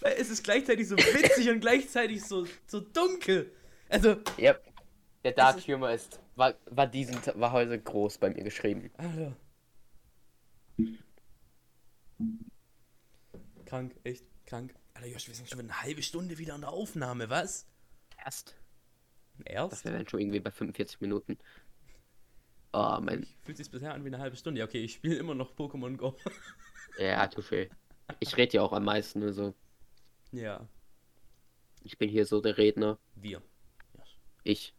[0.01, 3.53] Weil es ist gleichzeitig so witzig und gleichzeitig so, so dunkel.
[3.89, 4.63] Also, Yep.
[5.25, 8.91] Der Dark ist- Humor ist, war, war diesen, war heute groß bei mir geschrieben.
[8.97, 9.37] Alter.
[13.65, 14.75] Krank, echt krank.
[14.95, 17.67] Alter, Josh, wir sind schon eine halbe Stunde wieder an der Aufnahme, was?
[18.25, 18.55] Erst.
[19.45, 19.73] Erst?
[19.73, 21.39] Das wäre dann schon irgendwie bei 45 Minuten.
[22.79, 23.27] Oh, mein.
[23.43, 24.59] Fühlt sich bisher an wie eine halbe Stunde.
[24.59, 26.15] Ja, okay, ich spiele immer noch Pokémon Go.
[26.99, 27.71] Ja, touché.
[28.21, 29.55] Ich rede ja auch am meisten, also.
[30.33, 30.67] ja,
[31.83, 32.99] Ich bin hier so der Redner.
[33.15, 33.43] wir.
[33.95, 34.19] Josh.
[34.45, 34.75] Ich.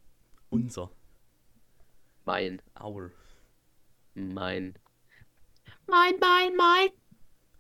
[0.50, 0.92] Unser.
[2.26, 2.62] Mein.
[2.80, 3.12] Our.
[4.14, 4.78] Mein.
[5.88, 6.90] Mein, mein, mein.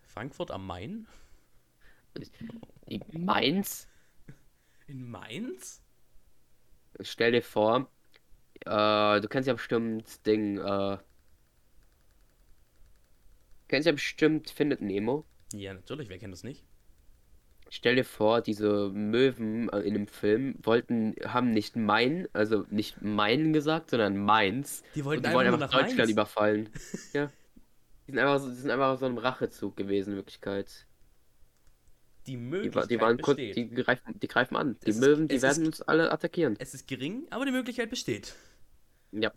[0.03, 1.07] Frankfurt am Main?
[2.87, 3.87] Die Mainz?
[4.87, 5.81] In Mainz?
[7.01, 7.91] Stell dir vor,
[8.67, 10.97] äh, du kennst ja bestimmt Ding, äh.
[13.67, 15.25] Kennst ja bestimmt Findet Nemo.
[15.53, 16.63] Ja, natürlich, wer kennt das nicht?
[17.69, 23.01] Stell dir vor, diese Möwen äh, in dem Film wollten, haben nicht mein, also nicht
[23.01, 24.83] mein gesagt, sondern meins.
[24.95, 26.11] Die wollten die wollen einfach nur einfach nach Deutschland Mainz.
[26.11, 26.69] überfallen.
[27.13, 27.29] ja.
[28.07, 30.85] Die sind einfach so, die sind einfach so ein Rachezug gewesen, in Wirklichkeit.
[32.25, 33.55] Die Die, Möglichkeit wa- die waren kurz, besteht.
[33.57, 34.77] die greifen, die greifen an.
[34.85, 36.55] Die Es ist- Möwen, die werden ist- uns alle attackieren.
[36.59, 38.33] Es ist gering, aber die Möglichkeit besteht.
[39.11, 39.31] Ja.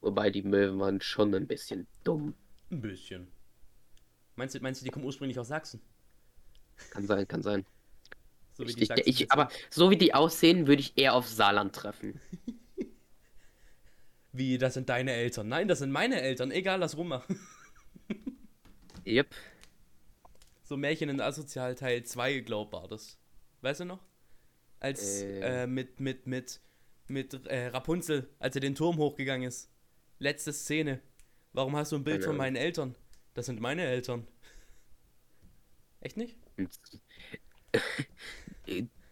[0.00, 2.34] Wobei die Möwen waren schon ein bisschen dumm.
[2.70, 3.28] Ein bisschen.
[4.36, 5.80] Meinst du, meinst du, die kommen ursprünglich aus Sachsen?
[6.90, 7.64] Kann sein, kann sein.
[8.52, 11.28] So wie Ich, die ich, ich, aber so wie die aussehen, würde ich eher auf
[11.28, 12.20] Saarland treffen.
[14.32, 15.48] Wie, das sind deine Eltern.
[15.48, 16.50] Nein, das sind meine Eltern.
[16.50, 17.40] Egal, lass rummachen.
[19.06, 19.34] Yep.
[20.64, 23.16] So Märchen in Asozial Teil 2 glaub war das.
[23.62, 24.00] Weißt du noch?
[24.80, 25.62] Als, Äh.
[25.62, 26.60] äh, mit, mit, mit,
[27.08, 29.70] mit äh, Rapunzel, als er den Turm hochgegangen ist.
[30.18, 31.00] Letzte Szene.
[31.52, 32.94] Warum hast du ein Bild Keine von meinen Eltern?
[33.34, 34.26] Das sind meine Eltern.
[36.00, 36.36] Echt nicht?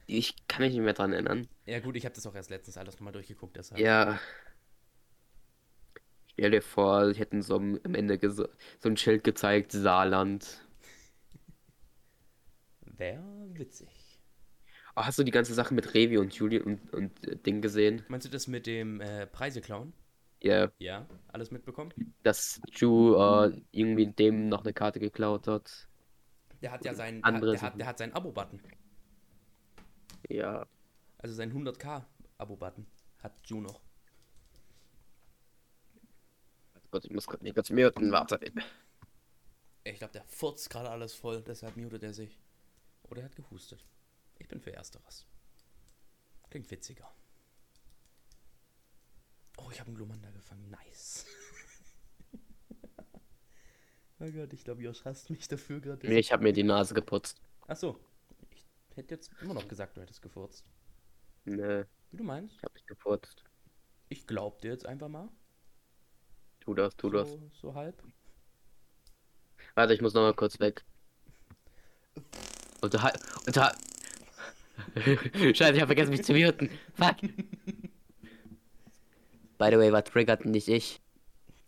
[0.07, 1.48] Ich kann mich nicht mehr dran erinnern.
[1.64, 3.80] Ja gut, ich habe das auch erst letztens alles nochmal durchgeguckt, deshalb.
[3.80, 4.20] Ja.
[6.33, 8.48] Stell dir vor, sie hätten so am Ende so
[8.85, 10.62] ein Schild gezeigt, Saarland.
[12.83, 13.22] Wär
[13.54, 13.88] witzig.
[14.96, 18.04] Oh, hast du die ganze Sache mit Revi und Julian und, und äh, Ding gesehen?
[18.09, 19.92] Meinst du das mit dem äh, Preiseklauen?
[20.42, 21.92] Ja, Ja, alles mitbekommen?
[22.22, 25.88] dass Ju äh, irgendwie dem noch eine Karte geklaut hat.
[26.62, 27.78] Der hat ja seinen, Andere der, hat, Sachen.
[27.78, 28.61] der hat seinen Abo-Button.
[30.28, 30.66] Ja.
[31.18, 32.07] Also seinen 100k
[32.38, 32.87] Abo-Button
[33.18, 33.80] hat Ju noch.
[36.90, 38.38] Gott, ich muss kurz, mich kurz muten, warte.
[39.83, 42.38] Ich glaube, der furzt gerade alles voll, deshalb mutet er sich.
[43.04, 43.85] Oder er hat gehustet.
[44.38, 45.26] Ich bin für Ersteres.
[46.50, 47.10] Klingt witziger.
[49.56, 50.68] Oh, ich habe einen Glomanda gefangen.
[50.70, 51.26] Nice.
[54.20, 56.06] oh Gott, ich glaube, Josh hasst mich dafür gerade.
[56.06, 57.40] Nee, ich habe mir die Nase geputzt.
[57.66, 57.98] Achso.
[58.50, 60.64] Ich hätte jetzt immer noch gesagt, du hättest gefurzt.
[61.44, 62.54] Nee, Wie du meinst?
[62.56, 63.44] ich habe nicht geputzt.
[64.08, 65.28] Ich glaub dir jetzt einfach mal.
[66.60, 67.28] Tu das, tu das.
[67.28, 68.02] So, so halb.
[69.74, 70.84] Warte, ich muss noch mal kurz weg.
[72.80, 73.12] Unterhal...
[73.46, 73.74] Unter...
[75.54, 76.70] Scheiße, ich habe vergessen mich zu muten.
[76.94, 77.16] Fuck.
[79.58, 81.00] By the way, was triggert nicht ich?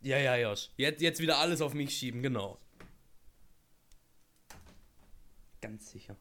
[0.01, 0.71] Ja, ja, Josh.
[0.77, 2.59] Jetzt, jetzt wieder alles auf mich schieben, genau.
[5.61, 6.16] Ganz sicher.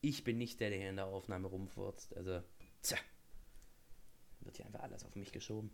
[0.00, 2.16] Ich bin nicht der, der hier in der Aufnahme rumfurzt.
[2.16, 2.42] Also,
[2.82, 2.98] tja.
[4.40, 5.70] Wird hier einfach alles auf mich geschoben.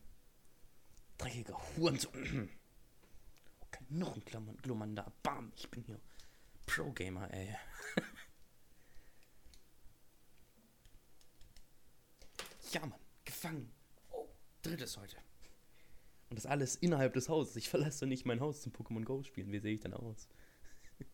[1.18, 2.48] Dreckiger Hurensohn.
[3.60, 5.12] Okay, noch ein Glumanda.
[5.22, 6.00] Bam, ich bin hier.
[6.66, 7.56] Pro-Gamer, ey.
[12.72, 12.98] ja, Mann.
[13.24, 13.72] Gefangen.
[14.10, 14.28] Oh,
[14.62, 15.16] drittes heute.
[16.30, 17.56] Und das alles innerhalb des Hauses.
[17.56, 19.52] Ich verlasse doch nicht mein Haus zum Pokémon Go spielen.
[19.52, 20.28] Wie sehe ich denn aus?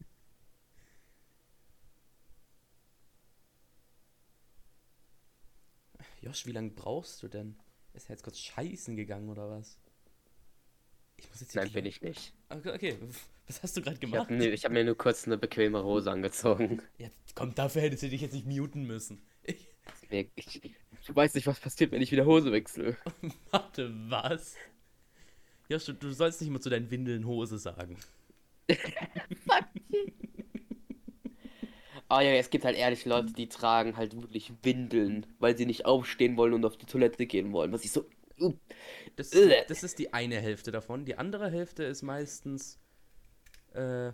[6.23, 7.57] Josh, wie lange brauchst du denn?
[7.95, 9.79] Ist er jetzt kurz scheißen gegangen oder was?
[11.17, 12.33] Ich muss jetzt hier Nein, bin ich nicht.
[12.49, 12.97] Okay, okay.
[13.49, 14.21] was hast du gerade Ich gemacht?
[14.21, 16.81] habe nee, ich hab mir nur kurz eine bequeme Hose angezogen.
[16.99, 19.21] Ja, komm, dafür hättest du dich jetzt nicht muten müssen.
[20.11, 20.63] Ich, ich,
[21.07, 22.97] du weißt nicht, was passiert, wenn ich wieder Hose wechsle.
[23.51, 24.57] warte, was?
[25.69, 27.97] Josh, du, du sollst nicht immer zu deinen Windeln Hose sagen.
[32.11, 35.87] Oh ja, es gibt halt ehrlich Leute, die tragen halt wirklich Windeln, weil sie nicht
[35.87, 37.73] aufstehen wollen und auf die Toilette gehen wollen.
[37.73, 38.07] Was ich so.
[38.41, 38.55] Uh,
[39.17, 39.31] Das,
[39.67, 41.05] das ist die eine Hälfte davon.
[41.05, 42.79] Die andere Hälfte ist meistens,
[43.75, 44.13] äh,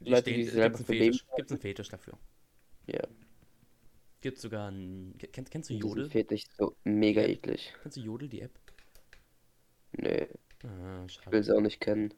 [0.00, 0.86] Die Leute, stehen, die gibt's einen.
[0.86, 2.18] Fetisch, gibt's einen Fetisch dafür.
[2.86, 3.02] Ja.
[4.20, 5.16] Gibt sogar einen.
[5.32, 6.10] Kennst, kennst du Jodel?
[6.10, 7.72] Fetisch so mega eklig.
[7.82, 8.52] Kennst du Jodel, die App?
[9.92, 10.28] Nee,
[10.64, 11.30] Ah, ich schade.
[11.32, 12.12] will sie auch nicht kennen.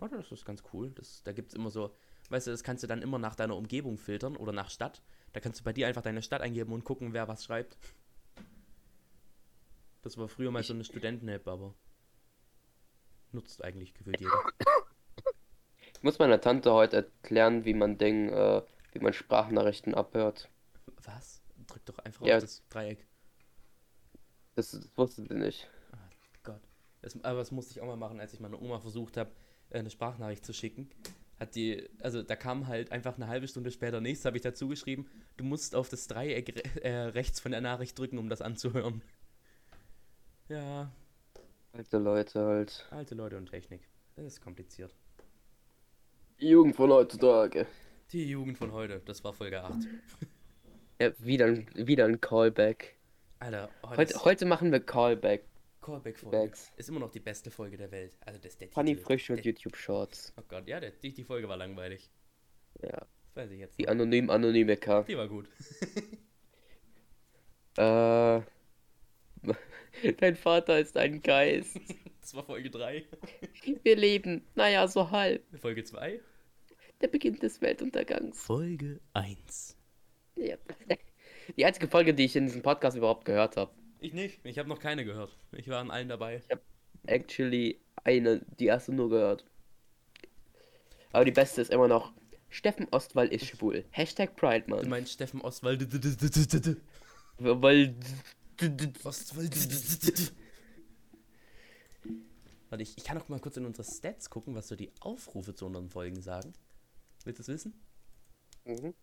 [0.00, 0.90] Oh, das ist ganz cool.
[0.90, 1.94] Das, da gibt es immer so,
[2.30, 5.02] weißt du, das kannst du dann immer nach deiner Umgebung filtern oder nach Stadt.
[5.32, 7.78] Da kannst du bei dir einfach deine Stadt eingeben und gucken, wer was schreibt.
[10.02, 11.74] Das war früher mal so eine Studenten-App, aber
[13.32, 14.32] nutzt eigentlich gefühlt jeder.
[15.94, 18.62] Ich muss meiner Tante heute erklären, wie man Ding, äh,
[18.94, 20.48] wie man Sprachnachrichten abhört.
[21.04, 21.42] Was?
[21.66, 22.36] Drück doch einfach Ja.
[22.36, 23.06] auf das Dreieck.
[24.54, 25.68] Das, das wusste sie nicht.
[26.42, 26.60] Gott.
[27.02, 29.30] Das, aber das musste ich auch mal machen, als ich meiner Oma versucht habe,
[29.70, 30.90] eine Sprachnachricht zu schicken.
[31.40, 34.68] Hat die, also da kam halt einfach eine halbe Stunde später nichts, habe ich dazu
[34.68, 38.40] geschrieben, du musst auf das Dreieck re äh, rechts von der Nachricht drücken, um das
[38.40, 39.02] anzuhören.
[40.48, 40.92] Ja,
[41.72, 42.86] Alte Leute halt.
[42.90, 43.88] alte Leute und Technik.
[44.14, 44.94] Das ist kompliziert.
[46.38, 47.66] Jugend von heutzutage.
[48.12, 49.74] Die Jugend von heute, das war Folge 8.
[51.00, 52.96] Ja, wieder, ein- wieder ein Callback.
[53.40, 55.44] Alter, oh, Heute, heute machen wir Callback.
[55.82, 56.52] Callback-Folge.
[56.76, 58.16] Ist immer noch die beste Folge der Welt.
[58.20, 59.04] Also das der Funny Titel.
[59.04, 60.32] Frisch und YouTube Shorts.
[60.38, 62.10] Oh Gott, ja, der, die, die Folge war langweilig.
[62.80, 62.90] Ja.
[62.90, 65.02] Das weiß ich jetzt Die anonym anonyme K.
[65.02, 65.48] Die war gut.
[67.76, 68.40] Äh.
[70.20, 71.76] Dein Vater ist ein Geist.
[72.20, 73.04] Das war Folge 3.
[73.82, 75.42] Wir leben, naja, so halb.
[75.58, 76.20] Folge 2.
[77.00, 78.40] Der Beginn des Weltuntergangs.
[78.40, 79.76] Folge 1.
[80.36, 80.56] Ja.
[81.56, 83.72] Die einzige Folge, die ich in diesem Podcast überhaupt gehört habe.
[84.00, 84.40] Ich nicht.
[84.44, 85.36] Ich habe noch keine gehört.
[85.52, 86.42] Ich war an allen dabei.
[87.06, 89.44] Actually, eine, die erste nur gehört.
[91.12, 92.12] Aber die beste ist immer noch.
[92.48, 93.84] Steffen Ostwald ist schwul.
[93.90, 94.88] Hashtag Pride, Du Mann.
[94.88, 95.86] meinst Steffen Ostwald.
[97.38, 97.94] Weil.
[99.04, 100.32] Ostwald.
[102.70, 105.54] Warte, ich, ich kann auch mal kurz in unsere Stats gucken, was so die Aufrufe
[105.54, 106.52] zu unseren Folgen sagen.
[107.24, 107.74] Willst du es wissen?
[108.64, 108.94] Mhm.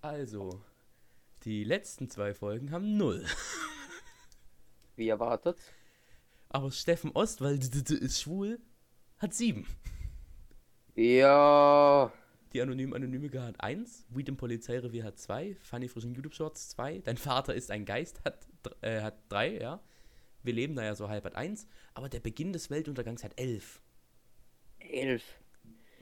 [0.00, 0.62] Also,
[1.44, 3.24] die letzten zwei Folgen haben null.
[4.96, 5.58] Wie erwartet.
[6.48, 8.60] Aber Steffen Ostwald ist schwul,
[9.18, 9.66] hat sieben.
[10.94, 12.12] Ja.
[12.52, 16.98] Die Anonym Anonyme hat 1, Weed im Polizeirevier hat 2, Funny frischen YouTube Shorts 2,
[16.98, 19.80] Dein Vater ist ein Geist hat 3, äh, hat drei, ja.
[20.42, 23.80] Wir leben da ja so halb hat 1, aber der Beginn des Weltuntergangs hat 11.
[24.80, 25.41] Elf.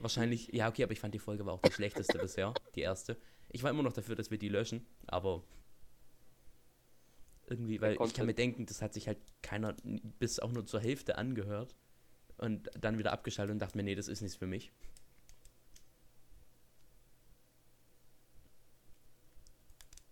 [0.01, 3.19] Wahrscheinlich, ja, okay, aber ich fand die Folge war auch die schlechteste bisher, die erste.
[3.51, 5.45] Ich war immer noch dafür, dass wir die löschen, aber
[7.47, 9.75] irgendwie, weil ich kann mir denken, das hat sich halt keiner
[10.19, 11.77] bis auch nur zur Hälfte angehört
[12.39, 14.73] und dann wieder abgeschaltet und dachte mir, nee, das ist nichts für mich.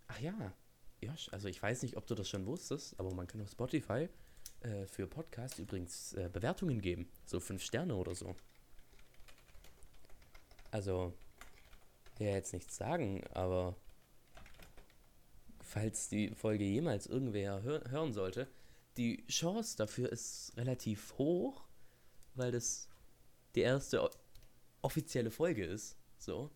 [0.08, 0.52] Ach ja,
[1.00, 4.08] Josh, also ich weiß nicht, ob du das schon wusstest, aber man kann auf Spotify
[4.60, 8.36] äh, für Podcasts übrigens äh, Bewertungen geben, so fünf Sterne oder so.
[10.70, 11.14] Also,
[12.14, 13.76] ich will ja jetzt nichts sagen, aber
[15.60, 18.48] falls die Folge jemals irgendwer hör hören sollte,
[18.96, 21.64] die Chance dafür ist relativ hoch,
[22.34, 22.88] weil das
[23.54, 24.10] die erste
[24.82, 25.96] offizielle Folge ist.
[26.18, 26.50] So.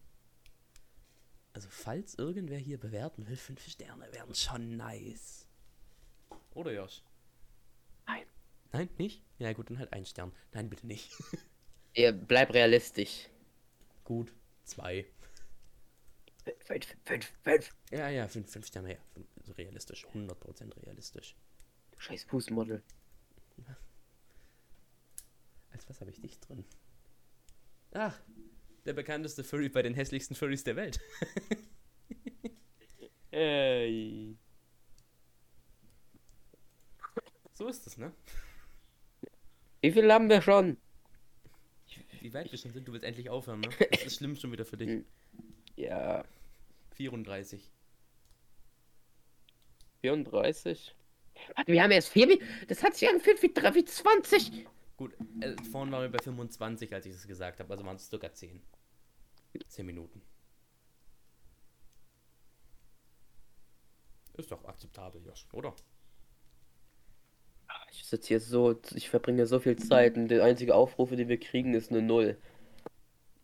[1.55, 5.47] Also, falls irgendwer hier bewerten will, fünf Sterne wären schon nice.
[6.55, 7.03] Oder Josh?
[8.07, 8.25] Nein.
[8.73, 9.23] Nein, nicht?
[9.39, 10.33] Ja, gut, dann halt ein Stern.
[10.53, 11.13] Nein, bitte nicht.
[11.95, 13.29] Ja, bleib realistisch.
[14.13, 15.07] Gut, zwei.
[16.67, 17.75] Fünf, fünf, fünf.
[17.91, 18.99] Ja, ja, fünf, fünf Sterne, ja.
[19.15, 21.37] Fünf, also realistisch, 100% realistisch.
[21.93, 22.83] Du scheiß Fußmodel.
[25.73, 26.65] Als was habe ich dich drin?
[27.93, 28.21] Ach,
[28.85, 31.01] der bekannteste Furry bei den hässlichsten Furries der Welt.
[33.31, 34.37] Ey.
[37.55, 38.13] So ist es, ne?
[39.81, 40.77] Wie viel haben wir schon?
[42.23, 43.69] Wie weit wir schon sind, du willst endlich aufhören, ne?
[43.91, 45.05] Das ist schlimm schon wieder für dich.
[45.77, 46.25] Ja,
[46.95, 47.69] 34.
[50.03, 50.95] 34.
[51.57, 52.29] Warte, wir haben erst vier.
[52.29, 54.67] Mi- Das hat sich angefühlt wie, drei- wie 20.
[54.97, 58.09] Gut, äh, vorhin waren wir bei 25, als ich das gesagt habe, also waren es
[58.09, 58.63] circa 10.
[59.67, 60.23] 10 Minuten.
[64.35, 65.75] Ist doch akzeptabel, Josh, oder?
[67.95, 71.39] Ich sitze hier so, ich verbringe so viel Zeit und der einzige Aufrufe, die wir
[71.39, 72.39] kriegen, ist eine Null.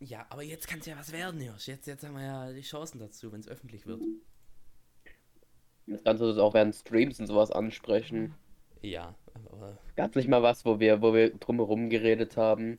[0.00, 1.68] Ja, aber jetzt kann es ja was werden, Josh.
[1.68, 4.00] Jetzt, jetzt haben wir ja die Chancen dazu, wenn es öffentlich wird.
[5.86, 8.34] Das Ganze ist auch während Streams und sowas ansprechen.
[8.80, 9.14] Ja,
[9.50, 12.78] aber Gab nicht mal was, wo wir, wo wir drumherum geredet haben?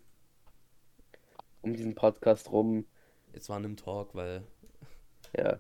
[1.62, 2.86] Um diesen Podcast rum.
[3.34, 4.44] jetzt war in einem Talk, weil
[5.38, 5.60] Ja.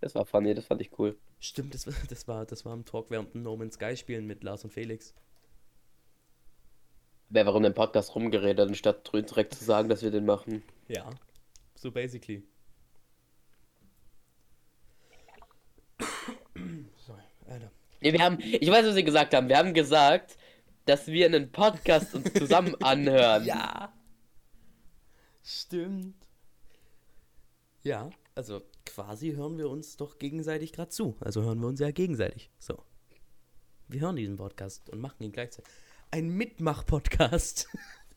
[0.00, 1.16] Das war funny, das fand ich cool.
[1.38, 4.26] Stimmt, das, war- das war das war im Talk während dem No Man's Sky spielen
[4.26, 5.14] mit Lars und Felix.
[7.32, 10.64] Wer warum den Podcast rumgeredet, anstatt direkt zu sagen, dass wir den machen.
[10.88, 11.08] Ja.
[11.76, 12.42] So basically.
[16.96, 17.16] so,
[17.46, 17.70] Alter.
[18.00, 19.48] Nee, wir haben, ich weiß, was wir gesagt haben.
[19.48, 20.36] Wir haben gesagt,
[20.86, 23.44] dass wir einen Podcast uns zusammen anhören.
[23.44, 23.92] Ja.
[25.44, 26.16] Stimmt.
[27.82, 31.16] Ja, also quasi hören wir uns doch gegenseitig gerade zu.
[31.20, 32.50] Also hören wir uns ja gegenseitig.
[32.58, 32.82] So.
[33.86, 35.72] Wir hören diesen Podcast und machen ihn gleichzeitig.
[36.12, 37.68] Ein Mitmach-Podcast.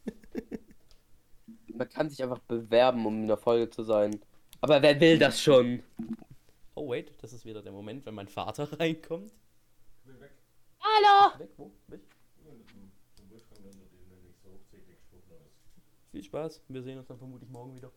[1.68, 4.20] Man kann sich einfach bewerben, um in der Folge zu sein.
[4.62, 5.84] Aber wer will das schon?
[6.74, 9.32] Oh, wait, das ist wieder der Moment, wenn mein Vater reinkommt.
[10.80, 11.40] Hallo!
[11.40, 11.72] Weg, wo?
[11.88, 12.02] Weg?
[16.12, 16.64] Viel Spaß.
[16.68, 17.92] Wir sehen uns dann vermutlich morgen wieder.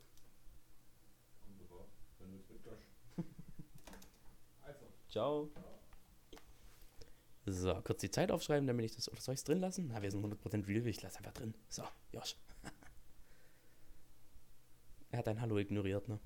[5.08, 5.50] Ciao.
[7.48, 9.08] So, kurz die Zeit aufschreiben, damit ich das.
[9.10, 9.88] Oder soll ich es drin lassen?
[9.92, 10.86] Na, wir sind 100% real.
[10.86, 11.54] Ich lasse einfach drin.
[11.68, 11.82] So,
[12.12, 12.36] Josh.
[15.10, 16.18] er hat ein Hallo ignoriert, ne?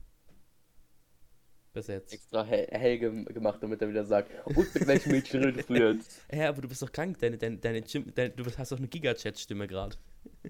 [1.72, 2.12] Bis jetzt.
[2.12, 5.74] Extra hell, hell gem- gemacht, damit er wieder sagt, und mit welchem Mädchen redest du
[5.74, 6.20] jetzt?
[6.28, 7.16] Hä, aber du bist doch krank.
[7.20, 9.96] Deine, deine, deine, deine, du hast doch eine Giga-Chat-Stimme gerade.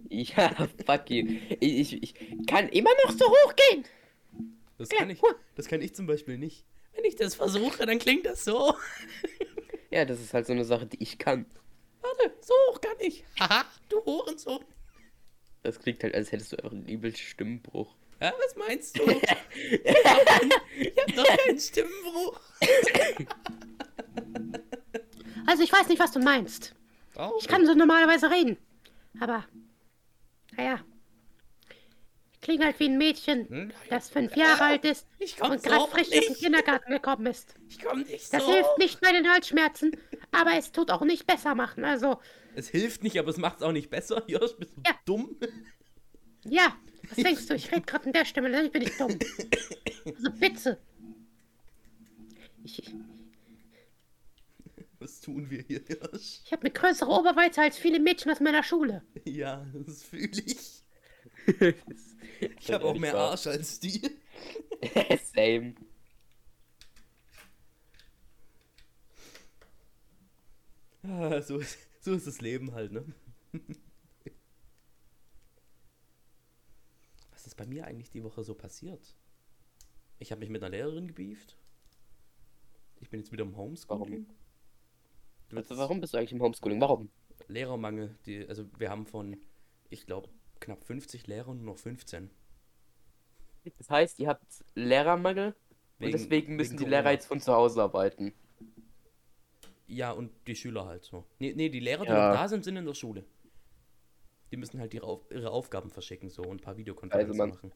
[0.09, 0.51] Ja,
[0.87, 1.27] fuck you.
[1.61, 2.15] Ich, ich, ich
[2.47, 3.85] kann immer noch so hochgehen.
[4.79, 5.21] Das kann ich.
[5.55, 6.65] Das kann ich zum Beispiel nicht.
[6.95, 8.75] Wenn ich das versuche, dann klingt das so.
[9.91, 11.47] Ja, das ist halt so eine Sache, die ich kann.
[12.01, 13.25] Warte, so hoch kann ich.
[13.39, 14.65] Haha, du Hurensohn.
[15.63, 17.95] Das klingt halt, als hättest du einfach einen übelsten Stimmbruch.
[18.21, 19.03] Ja, was meinst du?
[19.11, 22.41] ich hab doch keinen Stimmbruch.
[25.47, 26.75] Also ich weiß nicht, was du meinst.
[27.17, 28.57] Oh, Ich kann so normalerweise reden.
[29.21, 29.45] Aber,
[30.57, 30.81] naja.
[32.51, 33.73] Ich klinge halt wie ein Mädchen, Hm?
[33.91, 35.07] das fünf Jahre alt ist
[35.41, 36.35] und so gerade frisch aus dem.
[36.35, 37.55] Kindergarten gekommen ist.
[37.69, 38.53] Ich komm nicht Das so.
[38.53, 39.93] hilft nicht bei den Halsschmerzen,
[40.33, 41.85] aber es tut auch nicht besser machen.
[41.85, 42.19] Also,
[42.57, 44.25] Es hilft nicht, aber es macht's auch nicht besser.
[44.29, 44.95] Josh, bist du Ja.
[45.05, 45.37] dumm?
[46.45, 46.77] ja,
[47.09, 47.55] was denkst du?
[47.55, 49.17] Ich rede gerade in der Stimme, natürlich bin ich dumm.
[50.07, 50.79] Also bitte.
[52.65, 52.95] Ich, ich,
[54.99, 56.41] Was tun wir hier, Josh?
[56.45, 59.05] ich habe eine größere Oberweite als viele Mädchen aus meiner Schule.
[59.25, 60.83] Ja, das fühle ich.
[62.61, 64.01] Ich habe auch mehr Arsch als die.
[65.35, 65.75] Same.
[71.03, 73.05] Ah, so, ist, so ist das Leben halt, ne?
[77.33, 79.17] Was ist bei mir eigentlich die Woche so passiert?
[80.19, 81.57] Ich habe mich mit einer Lehrerin gebieft.
[83.01, 84.27] Ich bin jetzt wieder im Homeschooling.
[85.49, 86.81] Du Also, warum bist du eigentlich im Homeschooling?
[86.81, 87.11] Warum?
[87.49, 88.19] Lehrermangel.
[88.27, 89.37] Die, also wir haben von,
[89.89, 90.29] ich glaube,
[90.61, 92.31] knapp 50 Lehrern nur noch 15.
[93.79, 95.55] Das heißt, ihr habt Lehrermangel
[95.99, 96.85] Wegen- und deswegen müssen die.
[96.85, 98.33] Lehrer jetzt von zu Hause arbeiten.
[99.87, 101.25] Ja, und die Schüler halt so.
[101.39, 102.29] Nee, nee die Lehrer, die Ja.
[102.29, 103.25] noch da sind, sind in der Schule.
[104.51, 107.73] Die müssen halt ihre, Auf ihre Aufgaben verschicken so und ein paar Videokonferenzen Also machen.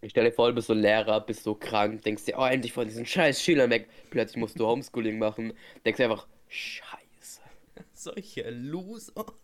[0.00, 2.72] Ich stelle dir vor, du bist so Lehrer, bist so krank, denkst dir, oh, endlich
[2.72, 3.88] von diesen scheiß Schülern weg.
[4.10, 5.52] Plötzlich musst du Homeschooling machen,
[5.84, 7.07] denkst dir einfach, scheiße.
[8.14, 9.12] Solche Loser.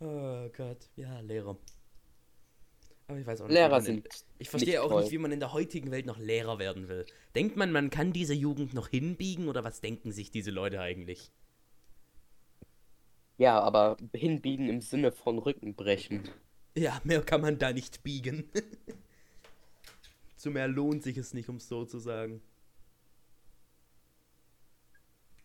[0.00, 1.58] Oh Gott, ja, Lehrer.
[3.08, 3.54] Aber ich weiß auch nicht.
[3.54, 5.02] Lehrer sind In, ich verstehe auch toll.
[5.02, 7.04] nicht, wie man in der heutigen Welt noch Lehrer werden will.
[7.34, 11.32] Denkt man, man kann diese Jugend noch hinbiegen oder was denken sich diese Leute eigentlich?
[13.38, 16.28] Ja, aber hinbiegen im Sinne von Rücken brechen.
[16.76, 18.50] Ja, mehr kann man da nicht biegen.
[20.36, 22.40] Zu mehr lohnt sich es nicht, um es so zu sagen.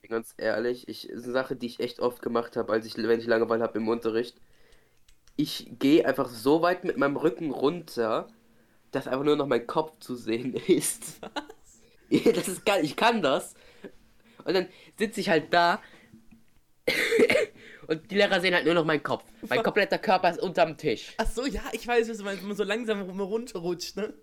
[0.07, 3.19] Ganz ehrlich, ich, ist eine Sache, die ich echt oft gemacht habe, als ich, wenn
[3.19, 4.35] ich Langeweile habe im Unterricht.
[5.35, 8.27] Ich gehe einfach so weit mit meinem Rücken runter,
[8.91, 11.19] dass einfach nur noch mein Kopf zu sehen ist.
[12.09, 13.55] Ja, Das ist geil, ich kann das.
[14.45, 15.81] Und dann sitze ich halt da
[17.87, 19.23] und die Lehrer sehen halt nur noch meinen Kopf.
[19.47, 21.13] Mein kompletter Körper ist unterm Tisch.
[21.17, 24.13] Ach so, ja, ich weiß, was du meinst, wenn man so langsam runterrutscht, ne?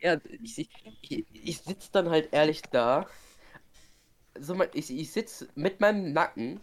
[0.00, 0.70] Ja, ich, ich,
[1.02, 3.08] ich, ich sitze dann halt ehrlich da.
[4.40, 6.60] So, mein- ich, ich sitze mit meinem Nacken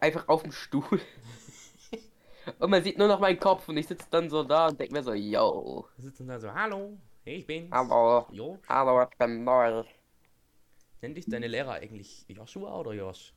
[0.00, 1.00] einfach auf dem Stuhl.
[2.58, 4.94] Und man sieht nur noch meinen Kopf und ich sitze dann so da und denke
[4.94, 7.70] mir so, yo, Da sitzen da so, hallo, ich bin's.
[7.70, 9.84] hallo, Jo, hallo, ich bin neu.
[11.02, 13.34] nennt dich deine Lehrer eigentlich Joshua oder Josh?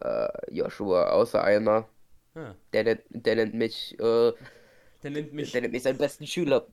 [0.00, 1.86] Äh, Joshua, außer einer,
[2.34, 4.32] Ah, der, nennt- der nennt mich, äh,
[5.02, 6.66] der nennt mich, der nennt mich seinen besten Schüler.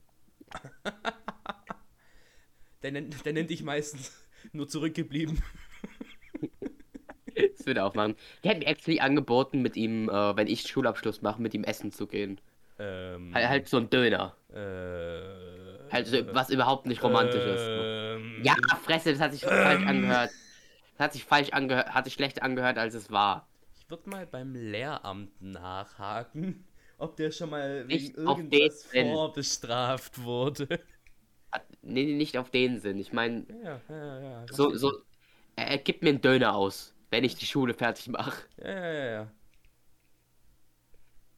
[2.82, 4.12] der nennt, der nennt dich meistens
[4.52, 5.42] nur zurückgeblieben.
[7.70, 8.16] Das würde auch machen.
[8.44, 11.92] Die hätten mir actually angeboten, mit ihm, äh, wenn ich Schulabschluss mache, mit ihm essen
[11.92, 12.40] zu gehen.
[12.78, 14.34] Ähm, Halt, halt so ein Döner.
[14.52, 17.70] äh, Halt so, was überhaupt nicht romantisch ist.
[17.76, 20.30] ähm, Ja, Fresse, das hat sich falsch angehört.
[20.98, 23.46] hat sich falsch angehört, hat sich schlecht angehört, als es war.
[23.78, 26.64] Ich würde mal beim Lehramt nachhaken,
[26.98, 30.68] ob der schon mal Nicht wegen irgendwas vorbestraft wurde.
[31.52, 32.98] Hat- Nee, nee, nicht auf den Sinn.
[32.98, 34.46] Ich meine, Ja, ja, ja.
[34.50, 34.92] so, so,
[35.56, 38.46] er, er gibt mir einen Döner aus, wenn ich die Schule fertig mache.
[38.58, 39.32] Ja, ja, ja.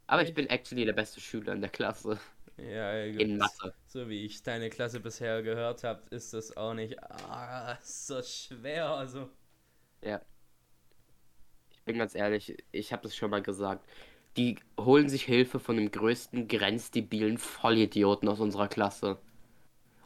[0.06, 2.20] Aber ich bin actually der beste Schüler in der Klasse.
[2.56, 3.38] Ja, ja, In gut.
[3.38, 3.74] Mathe.
[3.86, 8.88] So wie ich deine Klasse bisher gehört habe, ist das auch nicht ah, so schwer.
[8.90, 9.30] Also,
[10.02, 10.20] Ja.
[11.70, 13.84] Ich bin ganz ehrlich, ich habe das schon mal gesagt.
[14.36, 19.18] Die holen sich Hilfe von dem größten grenzdebilen Vollidioten aus unserer Klasse.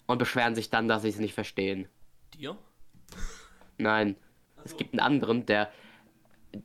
[0.06, 1.88] Und beschweren sich dann, dass sie es nicht verstehen.
[2.34, 2.56] dir?
[3.78, 4.16] Nein,
[4.66, 5.70] es gibt einen anderen, der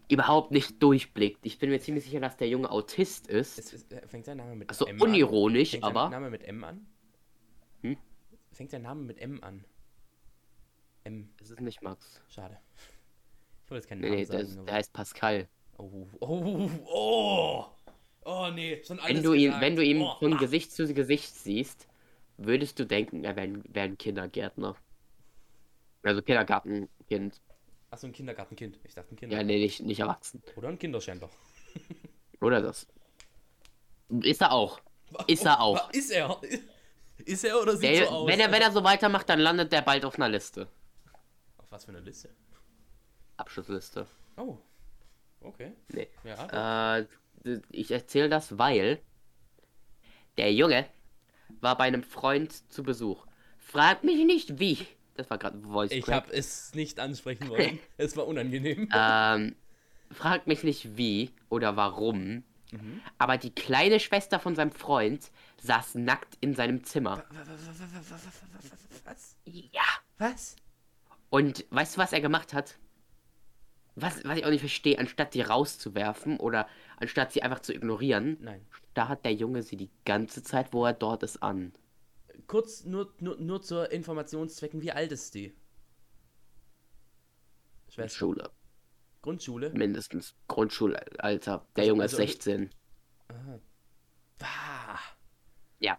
[0.09, 1.45] überhaupt nicht durchblickt.
[1.45, 3.57] Ich bin mir ziemlich sicher, dass der Junge Autist ist.
[3.59, 5.09] Es, ist- äh, fängt sein Name mit Also M an?
[5.09, 6.03] unironisch, Fängt aber.
[6.03, 6.85] sein Name mit M an?
[7.81, 7.97] Hm?
[8.51, 9.63] Fängt der Name mit M an?
[11.03, 12.21] M, Es ist nicht Max.
[12.29, 12.57] schade.
[13.65, 14.59] Ich wollte jetzt keinen Nee, Namen nee, der, sagen.
[14.59, 15.47] ist- der heißt Pascal.
[15.77, 17.65] Oh, oh, oh,
[18.25, 19.61] oh, nee, schon alles Wenn du ihn, gesagt.
[19.63, 20.37] wenn du ihn oh, von ah.
[20.37, 21.87] Gesicht zu Gesicht siehst,
[22.37, 24.75] würdest du denken, er wäre ein, wär ein Kindergärtner.
[26.03, 27.41] Also Kindergartenkind.
[27.91, 28.79] Achso, ein Kindergartenkind.
[28.83, 29.47] Ich dachte ein Ja, Kindergarten.
[29.47, 30.41] nee, nicht, nicht erwachsen.
[30.55, 31.29] Oder ein Kinderschänder.
[32.39, 32.87] Oder das.
[34.09, 34.79] Ist er auch.
[35.27, 35.91] Ist er auch.
[35.91, 36.41] Ist er?
[37.25, 38.27] Ist er oder sieht Der, so aus?
[38.27, 40.67] wenn, er, wenn er so weitermacht, dann landet der bald auf einer Liste.
[41.57, 42.29] Auf was für eine Liste?
[43.37, 44.07] Abschlussliste.
[44.37, 44.57] Oh.
[45.41, 45.73] Okay.
[45.89, 46.07] Nee.
[46.23, 46.97] Ja.
[46.99, 47.07] Äh,
[47.69, 49.01] ich erzähle das, weil
[50.37, 50.87] der Junge
[51.59, 53.25] war bei einem Freund zu Besuch.
[53.57, 54.77] Frag mich nicht wie.
[55.21, 57.79] Das war gerade Voice ich habe es nicht ansprechen wollen.
[57.97, 58.89] es war unangenehm.
[58.93, 59.55] Ähm,
[60.11, 62.43] frag mich nicht wie oder warum.
[63.17, 65.29] Aber die kleine Schwester von seinem Freund
[65.61, 67.23] saß nackt in seinem Zimmer.
[69.03, 69.35] Was?
[69.45, 69.81] Ja.
[70.17, 70.55] Was?
[71.29, 72.77] Und weißt du, was er gemacht hat?
[73.95, 76.67] Was, was ich auch nicht verstehe, anstatt die rauszuwerfen oder
[76.97, 78.65] anstatt sie einfach zu ignorieren, Nein.
[78.93, 81.73] da hat der Junge sie die ganze Zeit, wo er dort ist, an.
[82.47, 85.53] Kurz nur, nur, nur zur Informationszwecken, wie alt ist die?
[87.89, 88.17] Schwester.
[88.17, 88.49] Schule.
[89.21, 89.69] Grundschule?
[89.71, 90.35] Mindestens.
[90.47, 91.65] Grundschulalter.
[91.75, 92.69] Der Also- Junge ist also- 16.
[94.41, 94.97] Ah,
[95.79, 95.97] Ja.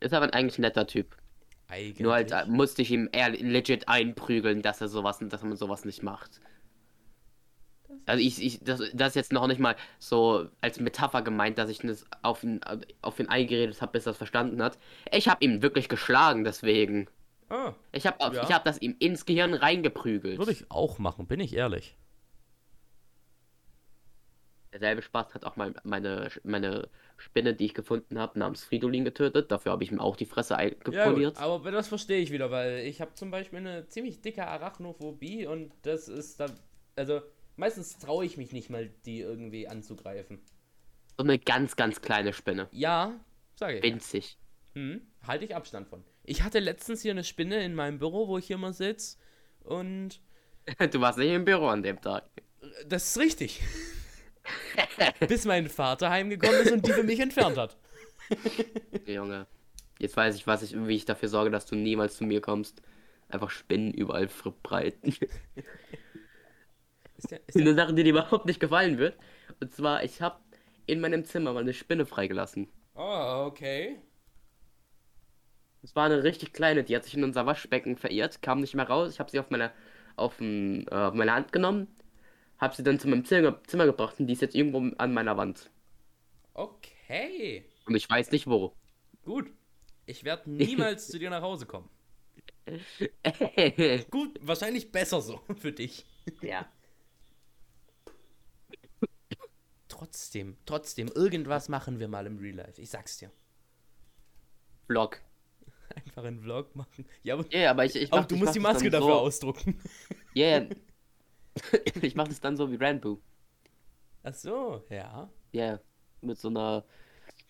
[0.00, 1.16] Ist aber eigentlich ein netter Typ.
[1.68, 2.00] eigentlich.
[2.00, 5.84] Nur halt äh, musste ich ihm eher legit einprügeln, dass er sowas, dass man sowas
[5.84, 6.40] nicht macht.
[8.06, 11.70] Also ich, ich das, das ist jetzt noch nicht mal so als Metapher gemeint, dass
[11.70, 12.60] ich das auf ihn,
[13.02, 14.78] auf ihn eingeredet habe, bis er es verstanden hat.
[15.12, 17.08] Ich habe ihn wirklich geschlagen, deswegen.
[17.48, 18.42] Ah, Ich habe Ja.
[18.42, 20.38] ich hab das ihm ins Gehirn reingeprügelt.
[20.38, 21.96] würde ich auch machen, bin ich ehrlich.
[24.72, 29.50] Derselbe Spaß hat auch mal meine, meine Spinne, die ich gefunden habe, namens Fridolin getötet.
[29.50, 31.34] Dafür habe ich ihm auch die Fresse Ja, eingepoliert.
[31.34, 35.46] gut, aber das verstehe ich wieder, weil ich habe zum Beispiel eine ziemlich dicke Arachnophobie
[35.46, 36.52] und das ist dann.
[36.94, 37.22] Also,
[37.56, 40.40] meistens traue ich mich nicht mal, die irgendwie anzugreifen.
[41.16, 42.68] so eine ganz, ganz kleine Spinne.
[42.72, 43.12] Ja,
[43.54, 43.82] sage ich.
[43.82, 44.38] Winzig.
[44.74, 46.04] Hm, halte ich Abstand von.
[46.24, 49.16] Ich hatte letztens hier eine Spinne in meinem Büro, wo ich hier mal sitze.
[49.64, 50.20] Und
[50.90, 52.24] Du warst nicht im Büro an dem Tag.
[52.86, 53.62] das ist richtig.
[55.28, 57.76] Bis mein Vater heimgekommen ist und die für mich entfernt hat.
[59.06, 59.46] Junge.
[59.98, 62.82] Jetzt weiß ich, was ich, wie ich dafür sorge, dass du niemals zu mir kommst.
[63.28, 65.14] Einfach Spinnen überall verbreiten.
[67.16, 69.16] Ist der, ist eine der, Sache, die dir überhaupt nicht gefallen wird.
[69.60, 70.38] Und zwar, ich habe
[70.86, 72.68] in meinem Zimmer mal eine Spinne freigelassen.
[72.94, 74.00] oh, okay.
[75.82, 78.88] Es war eine richtig kleine, die hat sich in unser Waschbecken verirrt, kam nicht mehr
[78.88, 79.12] raus.
[79.12, 79.70] Ich habe sie auf meine,
[80.16, 81.86] auf, äh, auf meine Hand genommen,
[82.58, 85.36] habe sie dann zu meinem Zimmer, Zimmer gebracht und die ist jetzt irgendwo an meiner
[85.36, 85.70] Wand.
[86.54, 87.64] Okay.
[87.86, 88.74] Und ich weiß nicht wo.
[89.24, 89.52] Gut.
[90.06, 91.88] Ich werde niemals zu dir nach Hause kommen.
[94.10, 96.04] Gut, wahrscheinlich besser so für dich.
[96.42, 96.66] ja.
[99.96, 102.80] Trotzdem, trotzdem, irgendwas machen wir mal im Real Life.
[102.80, 103.30] Ich sag's dir.
[104.86, 105.20] Vlog.
[105.94, 107.06] Einfach einen Vlog machen.
[107.22, 109.14] Ja, aber Ja, aber ich, ich auch mach- du ich musst die Maske dafür so.
[109.14, 109.80] ausdrucken.
[110.34, 110.68] Ja, yeah.
[112.02, 113.20] ich mach das dann so wie Ranboo.
[114.22, 115.30] Ach so, ja.
[115.52, 115.80] Ja,
[116.20, 116.84] mit so einer.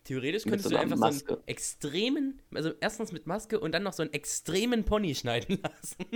[0.05, 1.35] Theoretisch könntest so du einfach so Maske.
[1.35, 6.07] einen extremen, also erstens mit Maske und dann noch so einen extremen Pony schneiden lassen.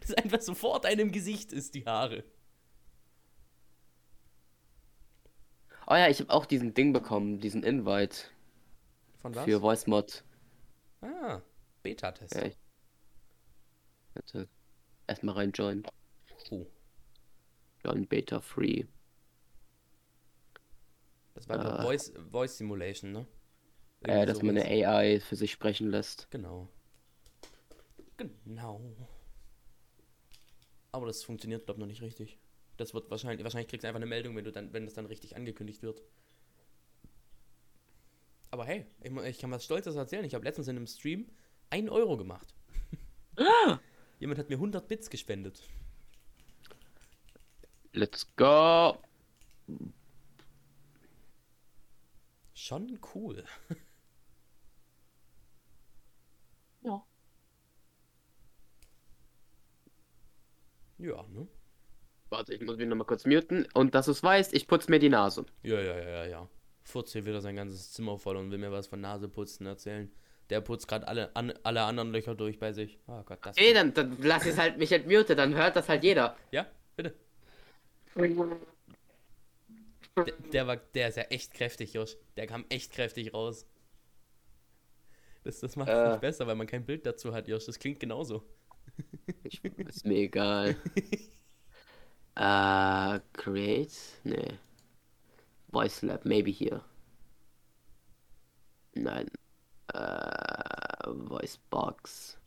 [0.00, 2.22] Das einfach so vor deinem Gesicht ist, die Haare.
[5.90, 8.16] Oh ja, ich habe auch diesen Ding bekommen, diesen Invite
[9.22, 9.44] Von was?
[9.44, 10.22] für VoiceMod.
[11.02, 11.40] Ah,
[11.82, 12.34] Beta-Test.
[12.34, 12.56] Ja, ich
[14.14, 14.48] hätte
[15.08, 15.82] erstmal rein join.
[16.50, 16.64] Oh,
[17.84, 18.84] Join Beta Free.
[21.34, 21.82] das war äh, Äh.
[21.82, 23.26] Voice, Voice Simulation, ne?
[24.02, 24.86] Äh, Irgendwie dass man eine.
[24.88, 26.30] AI für sich sprechen lässt.
[26.30, 26.68] Genau.
[28.16, 28.80] Genau.
[30.92, 32.38] Aber das funktioniert, glaube ich, noch nicht richtig.
[32.80, 35.04] Das wird wahrscheinlich, wahrscheinlich kriegst du einfach eine Meldung, wenn du dann, wenn das dann
[35.04, 36.02] richtig angekündigt wird.
[38.50, 40.24] Aber hey, ich, ich kann was Stolzes erzählen.
[40.24, 41.28] Ich habe letztens in einem Stream
[41.68, 42.54] 1 Euro gemacht.
[44.18, 45.62] Jemand hat mir 100 Bits gespendet.
[47.92, 48.96] Let's go.
[52.54, 53.44] Schon cool.
[56.82, 57.04] Ja.
[60.96, 61.46] Ja, ne?
[62.30, 63.66] Warte, ich muss mich nochmal kurz muten.
[63.74, 65.44] Und dass du es weißt, ich putze mir die Nase.
[65.62, 66.48] Ja, ja, ja, ja, ja.
[66.84, 70.10] Furzt hier wieder sein ganzes Zimmer voll und will mir was von Naseputzen erzählen.
[70.48, 72.98] Der putzt gerade alle, an, alle anderen Löcher durch bei sich.
[73.06, 73.56] Oh Gott, das.
[73.56, 76.36] Ey, dann, dann lass ich halt mich entmute, dann hört das halt jeder.
[76.50, 76.66] Ja,
[76.96, 77.14] bitte.
[80.16, 82.16] Der, der war, der ist ja echt kräftig, Josh.
[82.36, 83.64] Der kam echt kräftig raus.
[85.44, 86.10] Das, das macht es Äh.
[86.10, 87.66] nicht besser, weil man kein Bild dazu hat, Josh.
[87.66, 88.42] Das klingt genauso.
[89.44, 90.76] Ich, ist mir egal.
[92.34, 93.92] Äh, create?
[94.24, 94.58] Nee.
[95.68, 96.84] Voice Lab, maybe hier.
[98.94, 99.30] Nein.
[99.92, 102.38] Äh, Voice Box.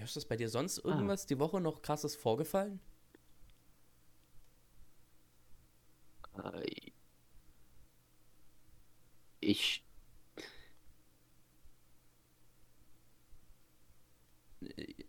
[0.00, 2.80] Josh, ist bei dir sonst irgendwas die Woche noch krasses vorgefallen?
[6.42, 6.90] Äh,
[9.40, 9.84] ich.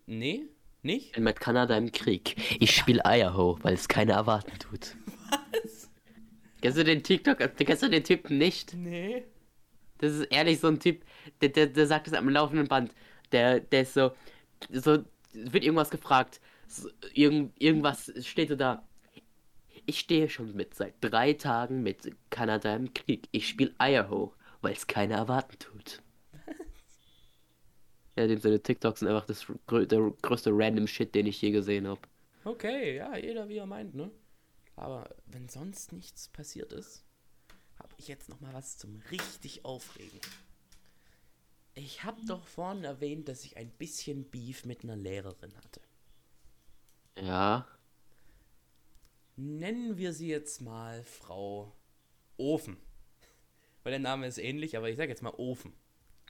[0.06, 0.48] Nee?
[0.82, 1.12] Nicht?
[1.12, 2.36] bin mit Kanada im Krieg.
[2.60, 4.96] Ich spiele Idaho, weil es keiner erwarten tut.
[5.30, 5.88] Was?
[6.60, 7.38] Kennst du den TikTok?
[7.38, 8.74] Kennst du den Typen nicht?
[8.74, 9.24] Nee.
[9.98, 11.04] Das ist ehrlich so ein Typ,
[11.40, 12.92] der, der, der sagt es am laufenden Band.
[13.30, 14.10] Der, der ist so,
[14.70, 16.40] so, wird irgendwas gefragt.
[16.66, 18.84] So, irgend, irgendwas steht so da.
[19.86, 23.28] Ich stehe schon mit seit drei Tagen mit Kanada im Krieg.
[23.30, 26.02] Ich spiele Idaho, weil es keiner erwarten tut.
[28.16, 31.86] Ja, dem seine TikToks sind einfach das der größte random Shit, den ich je gesehen
[31.88, 32.00] habe.
[32.44, 34.10] Okay, ja, jeder wie er meint, ne?
[34.76, 37.04] Aber wenn sonst nichts passiert ist,
[37.78, 40.20] habe ich jetzt noch mal was zum richtig aufregen.
[41.74, 45.82] Ich habe doch vorhin erwähnt, dass ich ein bisschen Beef mit einer Lehrerin hatte.
[47.16, 47.66] Ja,
[49.36, 51.76] Nennen wir sie jetzt mal Frau
[52.38, 52.78] Ofen.
[53.84, 55.72] Weil der Name ist ähnlich, aber ich sage jetzt mal Ofen.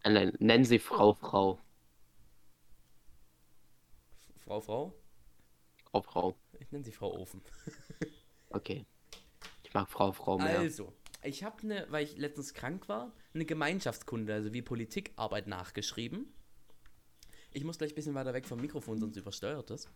[0.05, 1.59] nein, nennen sie Frau, Frau.
[4.45, 4.95] Frau, Frau?
[5.91, 6.37] Frau, Frau.
[6.59, 7.43] Ich nenne sie Frau Ofen.
[8.55, 8.85] Okay.
[9.63, 10.59] Ich mag Frau, Frau mehr.
[10.59, 16.27] Also, ich habe eine, weil ich letztens krank war, eine Gemeinschaftskunde, also wie Politikarbeit nachgeschrieben.
[17.51, 19.89] Ich muss gleich ein bisschen weiter weg vom Mikrofon, sonst übersteuert das.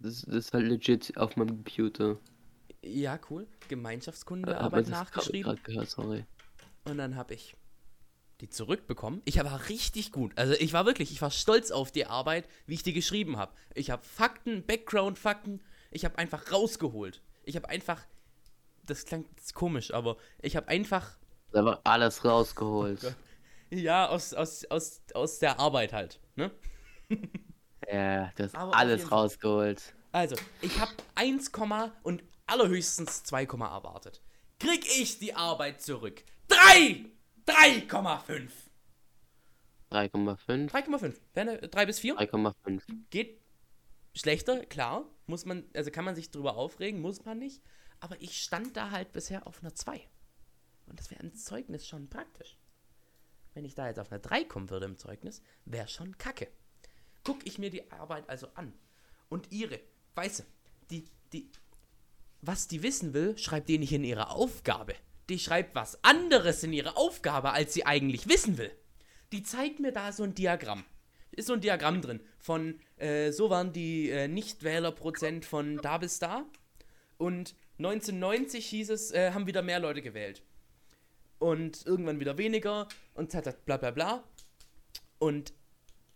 [0.00, 2.18] Das, das ist halt legit auf meinem Computer.
[2.82, 3.46] Ja, cool.
[3.68, 5.42] Gemeinschaftskundearbeit nachgeschrieben.
[5.42, 6.24] gerade gehört, sorry.
[6.84, 7.56] Und dann habe ich
[8.40, 9.22] die zurückbekommen.
[9.24, 10.32] Ich war richtig gut.
[10.36, 13.52] Also ich war wirklich, ich war stolz auf die Arbeit, wie ich die geschrieben habe.
[13.74, 17.22] Ich habe Fakten, Background-Fakten, ich habe einfach rausgeholt.
[17.44, 18.04] Ich habe einfach,
[18.84, 21.16] das klingt jetzt komisch, aber ich habe einfach,
[21.52, 23.14] war alles rausgeholt.
[23.70, 26.50] ja, aus, aus, aus, aus der Arbeit halt, ne?
[27.92, 29.94] Ja, du hast Aber alles rausgeholt.
[30.12, 31.50] Also, ich habe 1,
[32.02, 34.22] und allerhöchstens 2, erwartet.
[34.58, 36.22] Krieg ich die Arbeit zurück?
[36.48, 37.04] 3!
[37.46, 38.50] 3,5.
[39.90, 40.70] 3,5.
[40.70, 41.20] 3,5.
[41.34, 42.16] Wäre 3 bis 4?
[42.16, 42.82] 3,5.
[43.10, 43.40] Geht
[44.14, 45.04] schlechter, klar.
[45.26, 47.62] Muss man, also kann man sich drüber aufregen, muss man nicht.
[48.00, 50.00] Aber ich stand da halt bisher auf einer 2.
[50.86, 52.58] Und das wäre im Zeugnis schon praktisch.
[53.54, 56.48] Wenn ich da jetzt auf einer 3 kommen würde im Zeugnis, wäre schon kacke.
[57.22, 58.72] Guck ich mir die Arbeit also an.
[59.28, 59.80] Und ihre,
[60.14, 60.42] weißt du,
[60.90, 61.50] die, die,
[62.42, 64.94] was die wissen will, schreibt die nicht in ihre Aufgabe.
[65.28, 68.72] Die schreibt was anderes in ihre Aufgabe, als sie eigentlich wissen will.
[69.32, 70.84] Die zeigt mir da so ein Diagramm.
[71.32, 76.18] Ist so ein Diagramm drin von, äh, so waren die äh, Nichtwählerprozent von da bis
[76.18, 76.44] da.
[77.16, 80.42] Und 1990 hieß es, äh, haben wieder mehr Leute gewählt.
[81.38, 83.30] Und irgendwann wieder weniger und
[83.64, 84.24] bla bla bla.
[85.18, 85.52] Und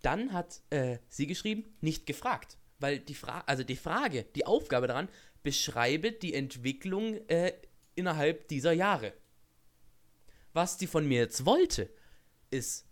[0.03, 2.57] dann hat äh, sie geschrieben, nicht gefragt.
[2.79, 5.09] Weil die Frage, also die Frage, die Aufgabe daran,
[5.43, 7.53] beschreibe die Entwicklung äh,
[7.99, 9.13] innerhalb dieser Jahre.
[10.53, 11.91] Was die von mir jetzt wollte,
[12.51, 12.87] ist,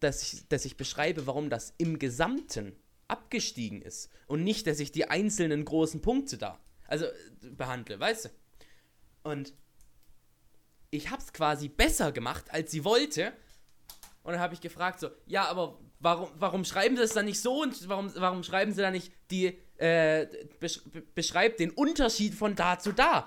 [0.00, 2.74] dass ich, dass ich beschreibe, warum das im Gesamten
[3.08, 4.10] abgestiegen ist.
[4.26, 7.12] Und nicht, dass ich die einzelnen großen Punkte da, also äh,
[7.50, 8.28] behandle, weißt du?
[9.24, 9.54] Und
[10.90, 13.32] ich hab's quasi besser gemacht, als sie wollte.
[14.22, 17.40] Und dann habe ich gefragt so, ja, aber warum, warum schreiben sie es dann nicht
[17.40, 20.26] so und warum, warum schreiben sie dann nicht die, äh,
[20.60, 23.26] besch be beschreibt den Unterschied von da zu da?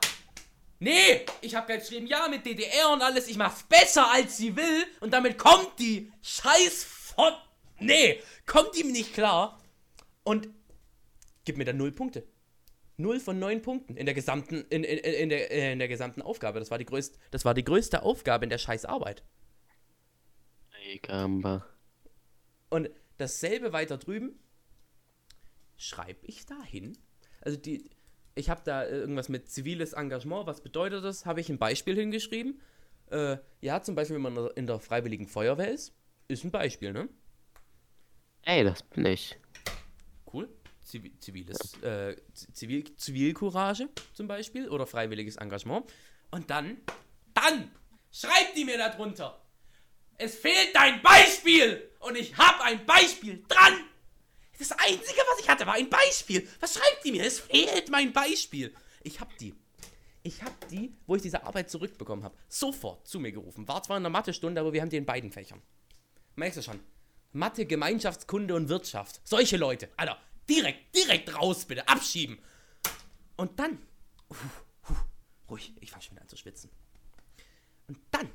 [0.80, 4.86] Nee, ich habe geschrieben, ja, mit DDR und alles, ich mach's besser, als sie will
[4.99, 7.32] und damit kommt die scheiß von...
[7.80, 9.61] Nee, kommt ihm nicht klar.
[10.23, 10.49] Und
[11.45, 12.28] gib mir dann null Punkte.
[12.97, 16.59] Null von neun Punkten in der gesamten, in, in, in, der, in der gesamten Aufgabe.
[16.59, 19.23] Das war, die größte, das war die größte Aufgabe in der scheiß Arbeit.
[20.86, 21.65] Ey, Gamba.
[22.69, 24.39] Und dasselbe weiter drüben
[25.78, 26.97] schreibe ich da hin.
[27.41, 27.89] Also die,
[28.36, 30.46] ich habe da irgendwas mit ziviles Engagement.
[30.46, 31.26] Was bedeutet das?
[31.26, 32.62] Habe ich ein Beispiel hingeschrieben.
[33.10, 35.94] Äh, ja, zum Beispiel, wenn man in der Freiwilligen Feuerwehr ist,
[36.28, 37.08] ist ein Beispiel, ne?
[38.44, 39.38] Ey, das bin ich.
[40.32, 40.50] Cool.
[40.84, 45.92] Zivi ziviles, äh, Zivil Zivilcourage zum Beispiel oder freiwilliges Engagement.
[46.30, 46.78] Und dann,
[47.34, 47.72] dann
[48.12, 49.42] schreibt die mir darunter.
[50.18, 53.74] Es fehlt dein Beispiel und ich habe ein Beispiel dran.
[54.58, 56.47] Das Einzige, was ich hatte, war ein Beispiel.
[56.60, 57.26] Was schreibt die mir?
[57.26, 58.74] Es fehlt mein Beispiel.
[59.03, 59.53] Ich hab die.
[60.24, 63.68] Ich hab die, wo ich diese Arbeit zurückbekommen habe, sofort zu mir gerufen.
[63.68, 65.62] War zwar in der Mathestunde, aber wir haben die in beiden Fächern.
[66.36, 66.80] Merkst du schon?
[67.32, 69.22] Mathe, Gemeinschaftskunde und Wirtschaft.
[69.24, 69.89] Solche Leute.
[69.97, 70.18] Alter,
[70.49, 71.88] direkt, direkt raus bitte.
[71.88, 72.39] Abschieben.
[73.36, 73.78] Und dann.
[74.30, 74.36] Uh,
[74.89, 74.95] uh,
[75.49, 76.72] ruhig, ich fange schon wieder an zu schwitzen.
[77.88, 78.30] Und dann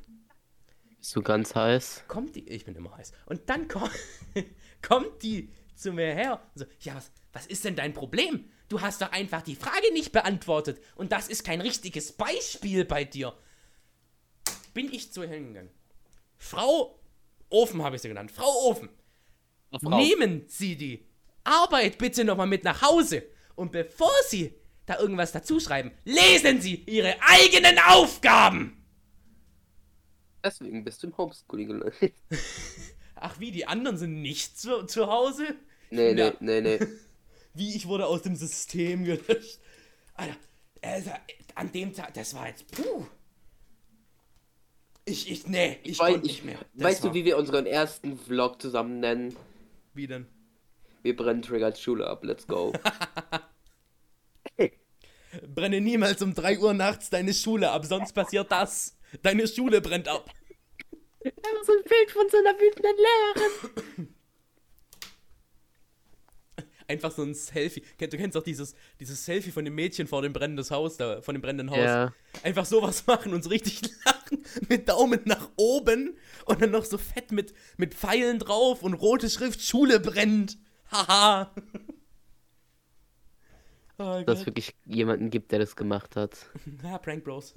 [0.99, 2.05] Bist du ganz heiß?
[2.07, 3.91] kommt die, ich bin immer heiß, und dann kommt,
[4.83, 5.51] kommt die
[5.81, 8.51] zu mir her und so, ja, was, was ist denn dein Problem?
[8.69, 13.05] Du hast doch einfach die Frage nicht beantwortet und das ist kein richtiges Beispiel bei
[13.05, 13.35] dir.
[14.75, 15.71] Bin ich zu ihr hingegangen.
[16.37, 17.01] Frau
[17.49, 18.31] Ofen habe ich sie genannt.
[18.31, 18.89] Frau Ofen,
[19.83, 21.07] nehmen Sie die
[21.45, 23.25] Arbeit bitte nochmal mit nach Hause
[23.57, 24.55] und bevor Sie
[24.87, 28.85] da irgendwas dazu schreiben, lesen Sie Ihre eigenen Aufgaben.
[30.43, 32.15] Deswegen bist du im Homeschooling gelandet.
[33.15, 35.57] Ach wie, die anderen sind nicht zu, zu Hause?
[35.91, 36.33] Nee, nee, Ja.
[36.41, 36.79] nee, nee.
[37.55, 39.59] Wie, ich wurde aus dem System gelöscht.
[40.15, 40.37] Alter,
[40.83, 41.11] also,
[41.57, 43.07] an dem Tag, das war jetzt, puh.
[45.05, 46.59] Ich, ich, nee, ich, ich, nicht mehr.
[46.75, 49.37] Das weißt war, du, wie wir unseren ersten Vlog zusammen nennen?
[49.95, 50.27] wie denn?
[51.03, 52.73] Wir brennen Triggers Schule ab, let's go.
[55.55, 58.97] Brenne niemals um 3 Uhr nachts deine Schule ab, sonst passiert das.
[59.23, 60.31] Deine Schule brennt ab.
[61.23, 64.15] So ein Bild von so einer wütenden Lehrerin.
[66.91, 67.85] Einfach so ein Selfie.
[67.99, 71.37] Du kennst doch dieses, dieses Selfie von dem Mädchen vor dem brennenden Haus, da, von
[71.37, 71.79] dem brennenden Haus.
[71.79, 72.13] Ja.
[72.43, 74.45] Einfach sowas machen und so richtig lachen.
[74.69, 76.17] Mit Daumen nach oben
[76.47, 80.59] und dann noch so fett mit, mit Pfeilen drauf und rote Schrift, Schule brennt.
[80.91, 81.55] Haha.
[83.99, 86.39] oh Dass es wirklich jemanden gibt, der das gemacht hat.
[86.83, 87.55] Ja, Prank Bros.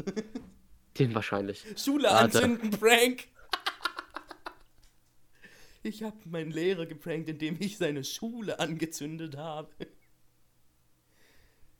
[0.99, 1.65] Den wahrscheinlich.
[1.75, 2.43] Schule Warte.
[2.43, 3.29] anzünden, Prank.
[5.84, 9.69] Ich habe meinen Lehrer geprankt, indem ich seine Schule angezündet habe.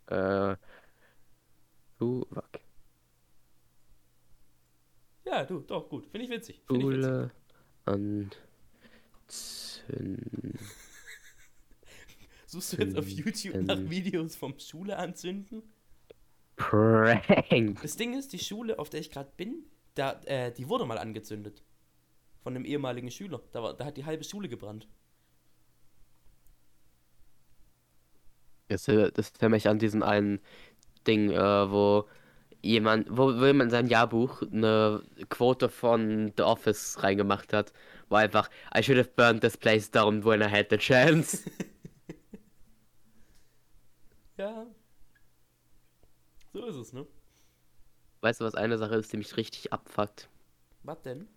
[0.08, 0.58] Äh.
[1.98, 2.60] Du, fuck.
[5.26, 6.06] Ja, du, doch, gut.
[6.08, 6.62] Finde ich witzig.
[6.68, 6.82] Witzig.
[6.82, 7.32] Schule
[7.86, 8.34] anzünden.
[12.46, 13.80] Suchst du jetzt auf YouTube nach.
[13.90, 15.64] Videos vom Schule anzünden?
[16.58, 17.82] Prank.
[17.82, 19.64] Das Ding ist, die Schule, auf der ich gerade bin,
[19.96, 21.64] da, äh, die wurde mal angezündet.
[22.44, 23.42] Von einem ehemaligen Schüler.
[23.52, 24.88] Da, war, da hat die halbe Schule gebrannt.
[28.68, 30.40] Das, äh, das erinnert mich an diesen einen
[31.08, 32.08] Ding, äh, wo
[32.62, 37.74] jemand, wo, wo jemand in sein Jahrbuch eine Quote von The Office reingemacht hat,
[38.10, 41.50] wo einfach I should have burned this place down when I had the chance.
[44.36, 44.66] Ja.
[46.54, 47.06] So ist es, ne?
[48.24, 50.30] weißt du, was eine Sache ist, die mich richtig abfuckt?
[50.84, 51.28] Was denn?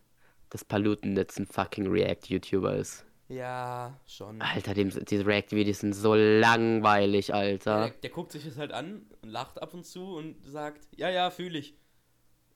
[0.51, 3.05] Dass Paluten jetzt ein fucking React-YouTuber ist.
[3.28, 4.40] Ja, schon.
[4.40, 7.90] Alter, dem, diese React-Videos sind so langweilig, Der, Alter.
[7.90, 11.30] der guckt sich das halt an und lacht ab und zu und sagt, ja, ja,
[11.30, 11.74] fühle ich.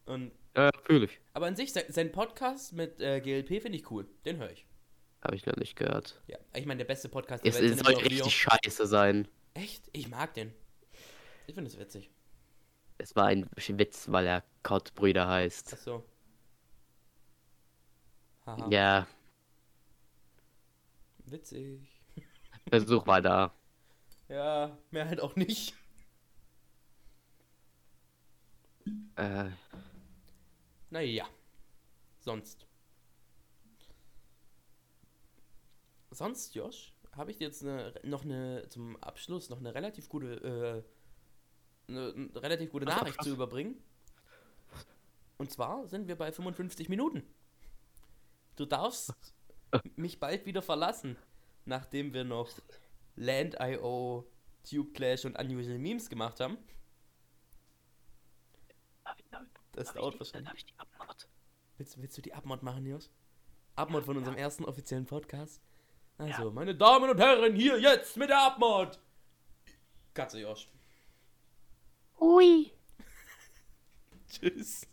[0.07, 1.21] Und, Ja, fühle ich.
[1.35, 4.07] aber an sich, sein, Podcast mit äh, GLP finde ich cool.
[4.25, 4.65] Den höre ich.
[5.23, 6.23] Habe ich noch nicht gehört.
[6.29, 9.27] Ja, ich meine, der beste Podcast der Es, Welt es soll richtig scheiße sein.
[9.55, 9.89] Echt?
[9.93, 10.53] Ich mag den.
[11.49, 12.11] Ich finde es witzig.
[12.99, 15.73] Es war ein Witz, weil er Kottbrüder heißt.
[15.75, 16.05] Achso.
[18.47, 18.69] Haha.
[18.71, 19.07] Ja,
[21.31, 21.81] Witzig.
[22.69, 23.53] Versuch war da.
[24.29, 25.75] Ja, mehr halt auch nicht.
[29.17, 29.51] Äh,
[30.91, 31.29] Naja.
[32.19, 32.67] Sonst.
[36.11, 40.85] Sonst, Josh, habe ich dir jetzt eine, noch eine, zum Abschluss noch eine relativ gute,
[41.89, 43.81] äh, eine, eine relativ gute Nachricht zu überbringen.
[45.39, 47.23] Und zwar sind wir bei 55 Minuten.
[48.61, 49.15] Du darfst
[49.97, 51.17] mich bald wieder verlassen,
[51.65, 52.51] nachdem wir noch
[53.17, 54.31] Land.io,
[54.69, 56.59] Tube Clash und Unusual Memes gemacht haben.
[59.73, 60.33] Das dauert wahrscheinlich.
[60.33, 61.27] Dann hab ich die Abmord.
[61.79, 63.09] Willst, willst du die Abmod machen, Josh?
[63.77, 65.63] Abmod von unserem ersten offiziellen Podcast?
[66.19, 69.01] Also, meine Damen und Herren, hier jetzt mit der Abmord.
[70.13, 70.69] Katze Josh.
[72.21, 72.71] Ui.
[74.29, 74.87] Tschüss.